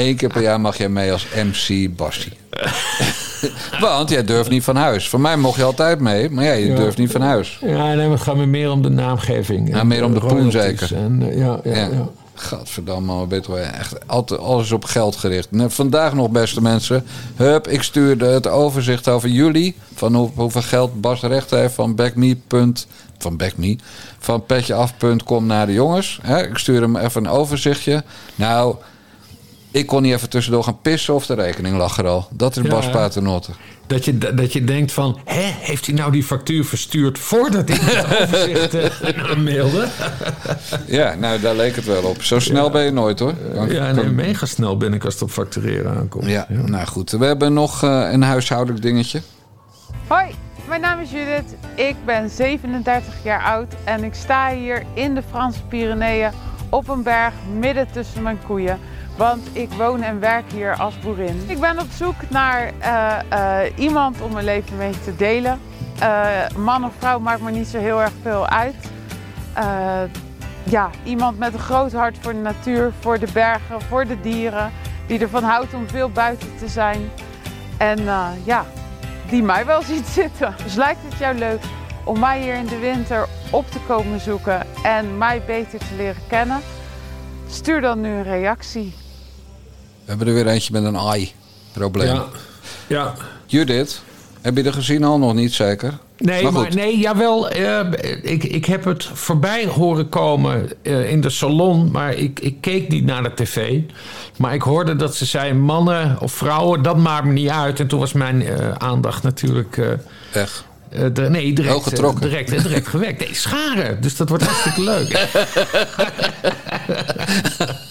[0.08, 2.34] Eén keer per jaar mag jij mee als MC Bassie.
[3.80, 5.10] Want jij durft niet van huis.
[5.10, 6.76] Van mij mocht je altijd mee, maar ja, je Ja.
[6.76, 7.58] durft niet van huis.
[7.62, 9.70] Ja, nee, gaat me meer om de naamgeving.
[9.70, 10.96] Ja, en meer om de poen zeker.
[10.96, 12.10] En, eh, ja, ja, Ja.
[12.36, 15.48] Gadverdamme, je wel, echt altijd alles op geld gericht.
[15.52, 17.06] Vandaag nog, beste mensen.
[17.36, 19.76] Hup, ik stuurde het overzicht over jullie.
[19.94, 22.38] Van hoe, hoeveel geld Bas recht heeft van backme.
[23.18, 23.78] Van backme.
[24.20, 26.20] Van petjeaf.com naar de jongens.
[26.50, 28.04] Ik stuur hem even een overzichtje.
[28.36, 28.76] Nou,
[29.76, 32.28] ik kon niet even tussendoor gaan pissen of de rekening lag er al.
[32.32, 32.90] Dat is Ja, Bas?
[32.90, 33.52] Paternotte.
[33.88, 37.78] Dat je, dat je denkt van, hè, heeft hij nou die factuur verstuurd voordat hij
[37.82, 39.88] het overzicht eh, aanmailde?
[40.86, 42.22] Ja, nou daar leek het wel op.
[42.24, 43.34] Zo snel ben je nooit hoor.
[43.54, 46.26] Kan- Ja, kan- nee, mega snel ben ik als het op factureren aankomt.
[46.26, 47.12] ja, nou goed.
[47.12, 49.22] We hebben nog eh, een huishoudelijk dingetje.
[50.08, 50.26] Hoi,
[50.68, 51.56] mijn naam is Judith.
[51.76, 56.32] Ik ben 37 jaar oud en ik sta hier in de Franse Pyreneeën
[56.70, 58.80] op een berg midden tussen mijn koeien.
[59.18, 61.44] Want ik woon en werk hier als boerin.
[61.48, 65.60] Ik ben op zoek naar eh, eh, iemand om mijn leven mee te delen.
[66.00, 68.76] Eh, man of vrouw maakt me niet zo heel erg veel uit.
[70.64, 74.72] Ja, iemand met een groot hart voor de natuur, voor de bergen, voor de dieren.
[75.08, 77.10] Die ervan houdt om veel buiten te zijn.
[77.78, 78.04] En
[78.44, 78.66] ja,
[79.30, 80.56] die mij wel ziet zitten.
[80.64, 81.62] Dus lijkt het jou leuk
[82.04, 86.22] om mij hier in de winter op te komen zoeken en mij beter te leren
[86.28, 86.60] kennen?
[87.48, 89.05] Stuur dan nu een reactie.
[90.06, 92.08] We hebben er weer eentje met een AI-probleem.
[92.16, 92.26] Ja.
[92.88, 93.14] ja.
[93.46, 94.02] Judith,
[94.42, 95.18] heb je er gezien al?
[95.20, 95.98] Nog niet zeker?
[96.18, 97.50] Nee, Maar maar, nee, jawel.
[97.50, 97.80] eh,
[98.22, 102.88] ik, ik heb het voorbij horen komen eh, in de salon, maar ik, ik keek
[102.88, 103.80] niet naar de tv.
[104.38, 107.80] Maar ik hoorde dat ze zei mannen of vrouwen, dat maakt me niet uit.
[107.80, 109.98] En toen was mijn eh, aandacht natuurlijk...
[110.34, 110.64] Echt?
[111.14, 113.20] de- nee, direct, eh, direct, direct gewekt.
[113.20, 114.02] Nee, scharen.
[114.02, 115.08] Dus dat wordt hartstikke leuk.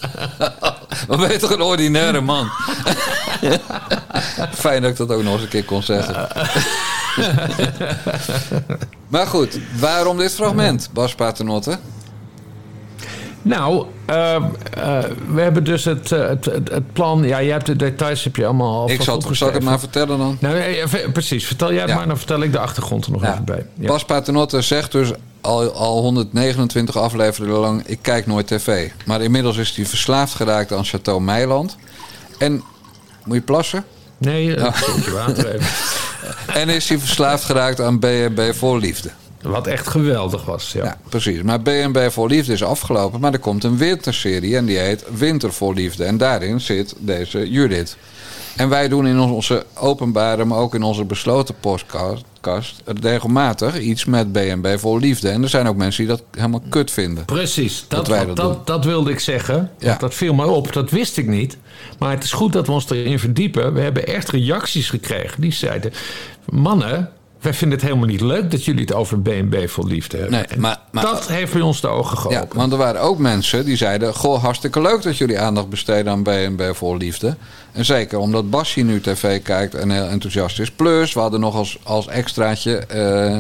[1.07, 2.49] Wat ben je toch een ordinaire man?
[4.55, 6.29] Fijn dat ik dat ook nog eens een keer kon zeggen.
[9.09, 11.79] maar goed, waarom dit fragment, Bas Paternotte?
[13.43, 14.43] Nou, eh, eh,
[15.29, 17.23] we hebben dus het, eh, het, het, het plan.
[17.25, 19.63] Ja, je hebt de details heb je allemaal al Ik zal, het- zal ik het
[19.63, 20.37] maar vertellen dan?
[20.41, 21.47] Nou, precies.
[21.47, 21.97] Vertel jij het Ja.
[21.97, 23.67] maar, dan vertel ik de achtergrond er nog even bij.
[23.75, 23.87] Ja.
[23.87, 25.11] Bas Paternotte zegt dus
[25.45, 27.83] al, al 129 afleveringen lang...
[27.87, 28.91] ik kijk nooit tv.
[29.05, 31.77] Maar inmiddels is hij verslaafd geraakt aan Chateau Meiland.
[32.39, 32.63] En,
[33.25, 33.85] moet je plassen?
[34.19, 35.67] Nee, slokje water even.
[36.47, 39.11] En is hij verslaafd geraakt aan B&B voor liefde.
[39.43, 40.85] Wat echt geweldig was, ja.
[40.85, 41.43] Ja, precies.
[41.43, 43.21] Maar B&B voor liefde is afgelopen.
[43.21, 46.05] Maar er komt een winterserie en die heet Winter voor liefde.
[46.05, 47.97] En daarin zit deze Judith.
[48.57, 52.25] En wij doen in onze openbare, maar ook in onze besloten podcast...
[52.85, 55.29] regelmatig iets met B&B voor liefde.
[55.29, 57.25] En er zijn ook mensen die dat helemaal kut vinden.
[57.25, 59.71] Precies, dat, Dat wij dat, dat wilde ik zeggen.
[59.79, 59.97] Ja.
[59.97, 61.57] Dat viel me op, dat wist ik niet.
[61.99, 63.75] Maar het is goed dat we ons erin verdiepen.
[63.75, 65.93] We hebben echt reacties gekregen die zeiden...
[66.45, 67.11] mannen,
[67.45, 70.47] wij vinden het helemaal niet leuk dat jullie het over BNB voor liefde hebben.
[70.49, 72.53] Nee, maar, maar, dat heeft bij ons de ogen geopend.
[72.53, 74.15] Ja, want er waren ook mensen die zeiden...
[74.15, 77.37] Goh, hartstikke leuk dat jullie aandacht besteden aan BNB voor liefde.
[77.73, 80.71] En zeker omdat Basje nu tv kijkt en heel enthousiast is.
[80.71, 83.39] Plus, we hadden nog als, als extraatje eh,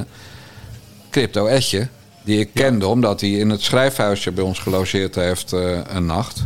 [1.10, 1.88] Crypto Etje.
[2.24, 6.44] Die ik kende omdat hij in het schrijfhuisje bij ons gelogeerd heeft eh, een nacht.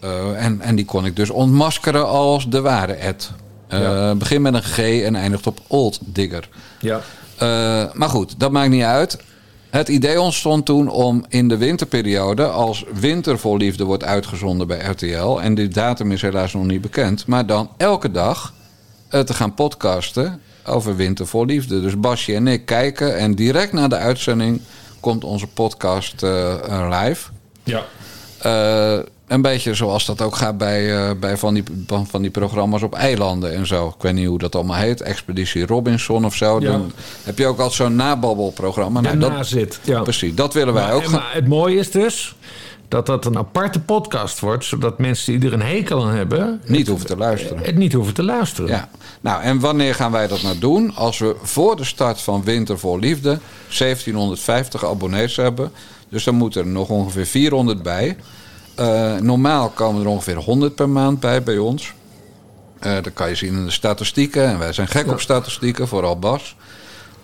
[0.00, 3.30] Eh, en, en die kon ik dus ontmaskeren als de ware Ed.
[3.68, 4.12] Eh.
[4.12, 6.48] Begin met een G en eindigt op Old Digger.
[6.80, 7.00] Ja.
[7.38, 9.18] Eh, maar goed, dat maakt niet uit.
[9.70, 14.78] Het idee ontstond toen om in de winterperiode, als Winter voor Liefde wordt uitgezonden bij
[14.78, 18.54] RTL, en die datum is helaas nog niet bekend, maar dan elke dag
[19.08, 21.80] eh, te gaan podcasten over Winter voor Liefde.
[21.80, 24.60] Dus Basje en ik kijken en direct na de uitzending
[25.00, 26.22] komt onze podcast
[26.90, 27.30] live.
[27.62, 27.84] Ja.
[29.28, 32.94] Een beetje zoals dat ook gaat bij, eh, bij van, die, van die programma's op
[32.94, 33.86] eilanden en zo.
[33.86, 35.00] Ik weet niet hoe dat allemaal heet.
[35.00, 36.60] Expeditie Robinson of zo.
[36.60, 36.70] Ja.
[36.70, 39.00] Dan heb je ook altijd zo'n nababbelprogramma.
[39.00, 39.80] Nou, dat, nazit.
[39.82, 40.02] Ja.
[40.02, 42.36] Precies, dat willen wij Maar, ook maar het mooie is dus
[42.88, 46.88] dat dat een aparte podcast wordt, zodat mensen die er een hekel aan hebben, Niet
[46.88, 47.62] hoeven te luisteren.
[47.62, 48.70] het niet hoeven te luisteren.
[48.70, 48.88] Ja.
[49.20, 50.94] Nou, en wanneer gaan wij dat nou doen?
[50.94, 53.38] Als we voor de start van Winter voor Liefde
[53.78, 55.72] 1750 abonnees hebben.
[56.08, 58.16] Dus dan moeten er nog ongeveer 400 bij.
[58.78, 61.92] Eh, normaal komen er ongeveer 100 per maand bij bij ons.
[62.78, 64.44] Eh, dat kan je zien in de statistieken.
[64.44, 66.56] En wij zijn gek op statistieken, vooral Bas.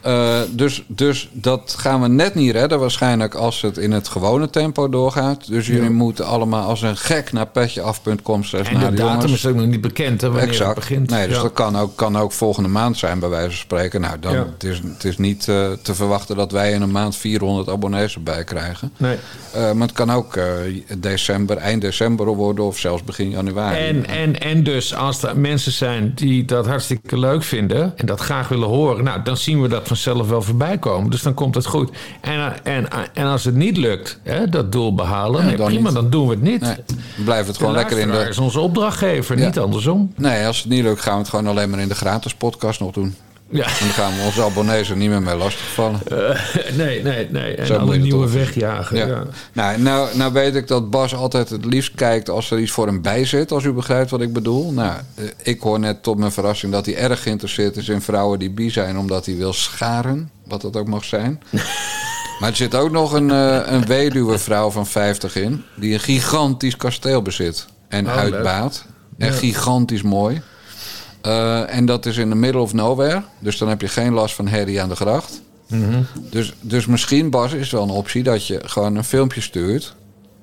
[0.04, 4.50] Eh, dus, dus dat gaan we net niet redden waarschijnlijk als het in het gewone
[4.50, 5.48] tempo doorgaat.
[5.48, 8.42] Dus jullie moeten allemaal als een gek naar petjeaf.com.
[8.52, 9.32] En naar de de datum jongens.
[9.32, 10.68] is ook nog niet bekend, hè, wanneer exact.
[10.68, 11.10] het begint.
[11.10, 11.42] Nee, dus Ja.
[11.42, 14.00] dat kan ook, kan ook volgende maand zijn, bij wijze van spreken.
[14.00, 14.46] Nou, dan, Ja.
[14.52, 18.14] het, is, het is niet eh, te verwachten dat wij in een maand 400 abonnees
[18.14, 18.92] erbij krijgen.
[18.96, 19.16] Nee.
[19.52, 20.38] Eh, maar het kan ook
[20.98, 23.78] december, eind december worden of zelfs begin januari.
[23.86, 28.20] En, en, en dus als er mensen zijn die dat hartstikke leuk vinden en dat
[28.20, 31.10] graag willen horen, nou, dan zien we dat vanzelf wel voorbij komen.
[31.10, 31.90] Dus dan komt het goed.
[32.20, 35.84] En, en, en als het niet lukt, hè, dat doel behalen, Ja, nee, dan prima,
[35.88, 35.94] niet.
[35.94, 36.60] dan doen we het niet.
[36.60, 36.74] Nee,
[37.16, 38.26] dan blijft het gewoon lekker in de...
[38.28, 39.44] is onze opdrachtgever, Ja.
[39.46, 40.12] niet andersom.
[40.16, 42.80] Nee, als het niet lukt, gaan we het gewoon alleen maar in de gratis podcast
[42.80, 43.14] nog doen.
[43.54, 43.64] Ja.
[43.66, 46.00] En dan gaan we onze abonnees er niet meer mee lastigvallen.
[46.76, 47.54] nee, nee, nee.
[47.54, 48.96] En alle het nieuwe wegjagen.
[48.96, 49.06] Ja.
[49.06, 49.22] Ja.
[49.52, 52.86] Nou, nou, nou weet ik dat Bas altijd het liefst kijkt als er iets voor
[52.86, 54.72] hem bij zit, als u begrijpt wat ik bedoel.
[54.72, 58.38] Nou, eh, ik hoor net tot mijn verrassing dat hij erg geïnteresseerd is in vrouwen
[58.38, 61.42] die bi zijn, omdat hij wil scharen, wat dat ook mag zijn.
[62.40, 66.00] Maar er zit ook nog een, eh, een weduwe vrouw van 50 in, die een
[66.00, 68.84] gigantisch kasteel bezit en Oh, uitbaat.
[69.18, 69.32] En Ja.
[69.32, 70.42] gigantisch mooi.
[71.24, 73.22] Eh, en dat is in the middle of nowhere.
[73.38, 75.42] Dus dan heb je geen last van herrie aan de gracht.
[75.68, 76.02] Mhm.
[76.30, 79.94] Dus, dus misschien, Bas, is wel een optie dat je gewoon een filmpje stuurt.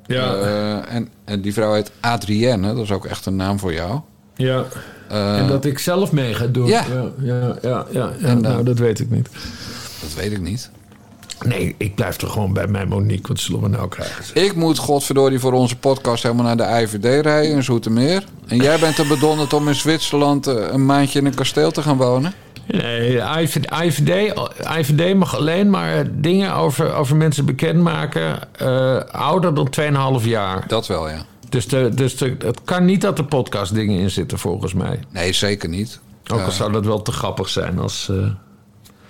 [0.05, 0.35] Ja.
[0.35, 3.99] Eh, en, en die vrouw heet Adrienne, dat is ook echt een naam voor jou.
[4.35, 4.65] Ja.
[5.09, 6.67] Eh, en dat ik zelf mee ga doen.
[6.67, 6.85] Ja.
[6.89, 8.11] ja, ja, ja, ja.
[8.21, 9.29] En, nou, dat weet ik niet.
[10.01, 10.69] Dat weet ik niet.
[11.45, 13.27] Nee, ik blijf er gewoon bij mijn Monique.
[13.27, 14.23] Wat zullen we nou krijgen?
[14.33, 18.23] Ik moet, godverdorie, voor onze podcast helemaal naar de IVD rijden in Zoetermeer.
[18.47, 21.81] En jij bent er bedonderd om in Zwitserland eh, een maandje in een kasteel te
[21.81, 22.33] gaan wonen?
[22.67, 24.33] Nee, IVD, IVD,
[24.77, 30.67] IVD mag alleen maar dingen over, over mensen bekendmaken eh, ouder dan 2,5 jaar.
[30.67, 31.25] Dat wel, ja.
[31.49, 34.99] Dus, de, dus de, het kan niet dat er podcast dingen in zitten, volgens mij.
[35.09, 35.99] Nee, zeker niet.
[36.23, 38.11] Ook al Eh, zou dat wel te grappig zijn als...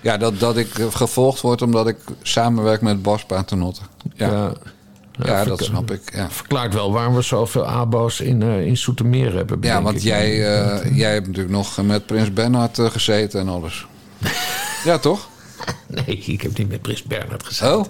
[0.01, 3.81] Ja, dat, dat ik eh, gevolgd word omdat ik samenwerk met Bas Paternotte.
[4.13, 4.53] Ja, ja,
[5.25, 6.01] ja, dat snap ik.
[6.13, 6.29] Ja.
[6.29, 9.57] Verklaart wel waarom we zoveel abo's in, eh in Soetermeer hebben.
[9.61, 10.01] Ja, want ik.
[10.01, 13.85] jij, eh, jij hebt natuurlijk nog met Prins Bernhard gezeten en alles.
[14.83, 15.29] ja, toch?
[15.87, 17.77] Nee, ik heb niet met Prins Bernhard gezeten.
[17.77, 17.85] Oh?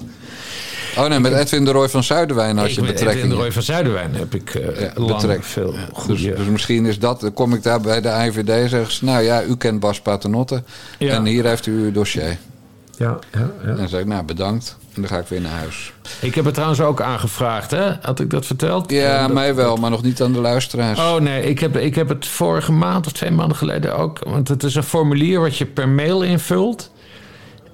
[0.98, 3.22] Oh nee, met Edwin de Roy van Zuiderwijn had Ik je met betrekking.
[3.24, 6.24] Edwin de Roy van Zuiderwijn heb ik eh lang betrek- veel goede...
[6.24, 9.06] dus, dus misschien is dat, dan kom ik daar bij de IVD en zeg ze,
[9.06, 10.64] nou ja, u kent Bas Paternotte
[10.98, 11.14] Ja.
[11.14, 12.38] en hier heeft u uw dossier.
[12.98, 13.70] ja, ja, ja.
[13.70, 14.76] En dan zeg ik, nou bedankt.
[14.96, 15.94] En dan ga ik weer naar huis.
[16.20, 17.92] Ik heb het trouwens ook aangevraagd, hè?
[18.02, 18.92] Had ik dat verteld?
[18.92, 21.00] Ja, dat- mij wel, maar nog niet aan de luisteraars.
[21.00, 24.20] Oh nee, ik heb, ik heb het vorige maand of twee maanden geleden ook.
[24.24, 26.91] Want het is een formulier wat je per mail invult.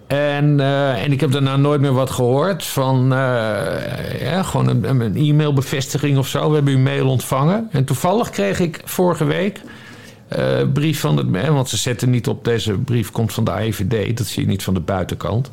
[0.08, 5.02] En, eh, en ik heb daarna nooit meer wat gehoord van eh, ja, gewoon een,
[5.02, 6.50] een e-mailbevestiging of zo.
[6.50, 7.68] We hebben uw mail ontvangen.
[7.72, 9.62] En toevallig kreeg ik vorige week
[10.28, 11.48] eh brief van het.
[11.48, 14.18] Want ze zetten niet op deze brief komt van de AIVD.
[14.18, 15.52] Dat zie je niet van de buitenkant.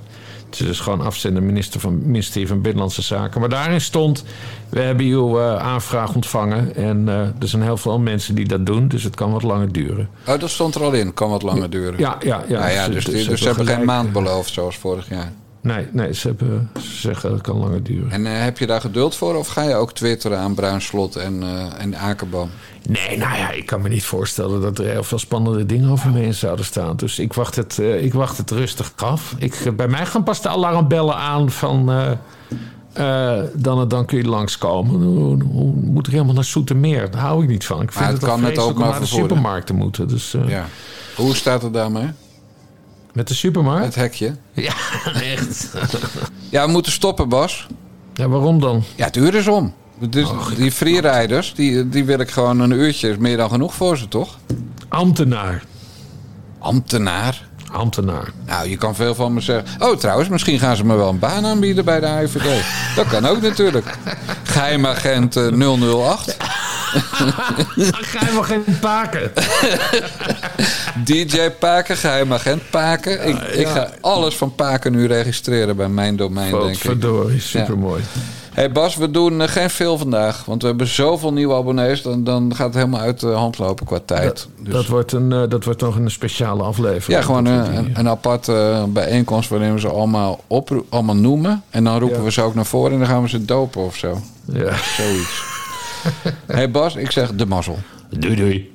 [0.54, 3.40] Het is dus gewoon afzender minister van ministerie van Binnenlandse Zaken.
[3.40, 4.24] Maar daarin stond:
[4.68, 6.76] we hebben uw eh, aanvraag ontvangen.
[6.76, 9.72] En eh, er zijn heel veel mensen die dat doen, dus het kan wat langer
[9.72, 10.08] duren.
[10.26, 11.14] Oh, dat stond er al in.
[11.14, 11.98] Kan wat langer duren.
[11.98, 12.58] Ja, ja, ja.
[12.58, 15.32] Nou ja, Dus- dus, dus dus, ze hebben geen maand beloofd zoals vorig jaar.
[15.64, 18.10] Nee, nee ze, hebben, ze zeggen dat kan langer duren.
[18.10, 19.34] En eh, heb je daar geduld voor?
[19.34, 22.50] Of ga je ook twitteren aan Bruinslot en, eh en Akerboom?
[22.88, 26.10] Nee, nou ja, ik kan me niet voorstellen dat er heel veel spannende dingen over
[26.10, 26.96] me in zouden staan.
[26.96, 29.34] Dus ik wacht het, eh, ik wacht het rustig af.
[29.38, 31.86] Ik, bij mij gaan pas de alarmbellen aan van...
[33.54, 35.00] dan, dan kun je langskomen.
[35.00, 35.48] Dan
[35.92, 37.10] moet ik helemaal naar Soetermeer.
[37.10, 37.82] Daar hou ik niet van.
[37.82, 40.08] Ik vind Maar het het, kan met openbaar om naar de supermarkt te moeten.
[40.08, 40.66] Dus, Ja.
[41.16, 42.10] Hoe staat het daarmee?
[43.14, 43.84] Met de supermarkt?
[43.84, 44.36] Het hekje.
[44.52, 44.72] Ja,
[45.34, 45.74] echt.
[46.50, 47.66] Ja, we moeten stoppen, Bas.
[48.14, 48.84] Ja, waarom dan?
[48.94, 49.74] Ja, het uur is om.
[49.98, 53.10] Dus die freeriders, die, die wil ik gewoon een uurtje.
[53.10, 54.38] Is meer dan genoeg voor ze, toch?
[54.88, 55.64] Ambtenaar.
[56.58, 57.48] Ambtenaar?
[57.72, 58.32] Ambtenaar.
[58.46, 59.88] Nou, je kan veel van me zeggen.
[59.88, 62.64] Oh, trouwens, misschien gaan ze me wel een baan aanbieden bij de AIVD.
[62.96, 63.98] Dat kan ook natuurlijk.
[64.42, 66.36] Geheimagent eh, 008.
[68.12, 69.30] Geheimagent Paken.
[71.04, 73.28] DJ Paken, geheimagent Paken.
[73.28, 73.70] Ik, ik ja.
[73.72, 76.78] ga alles van Paken nu registreren bij mijn domein, denk ik.
[76.78, 78.02] Verdorie, supermooi.
[78.52, 80.44] hey Bas, we doen eh, geen veel vandaag.
[80.44, 82.02] Want we hebben zoveel nieuwe abonnees.
[82.02, 84.48] Dan, dan gaat het helemaal uit de hand lopen qua tijd.
[84.58, 87.18] Dus- Dat, wordt een, eh, dat wordt nog een speciale aflevering.
[87.20, 91.16] Ja, gewoon Dat een, een, een aparte eh, bijeenkomst waarin we ze allemaal, opro- allemaal
[91.16, 91.62] noemen.
[91.70, 92.24] En dan roepen Ja.
[92.24, 94.20] we ze ook naar voren en dan gaan we ze dopen of zo.
[94.44, 94.72] Ja.
[94.96, 95.42] Zoiets.
[96.46, 97.78] hey Bas, ik zeg de mazzel.
[98.10, 98.73] Doei doei.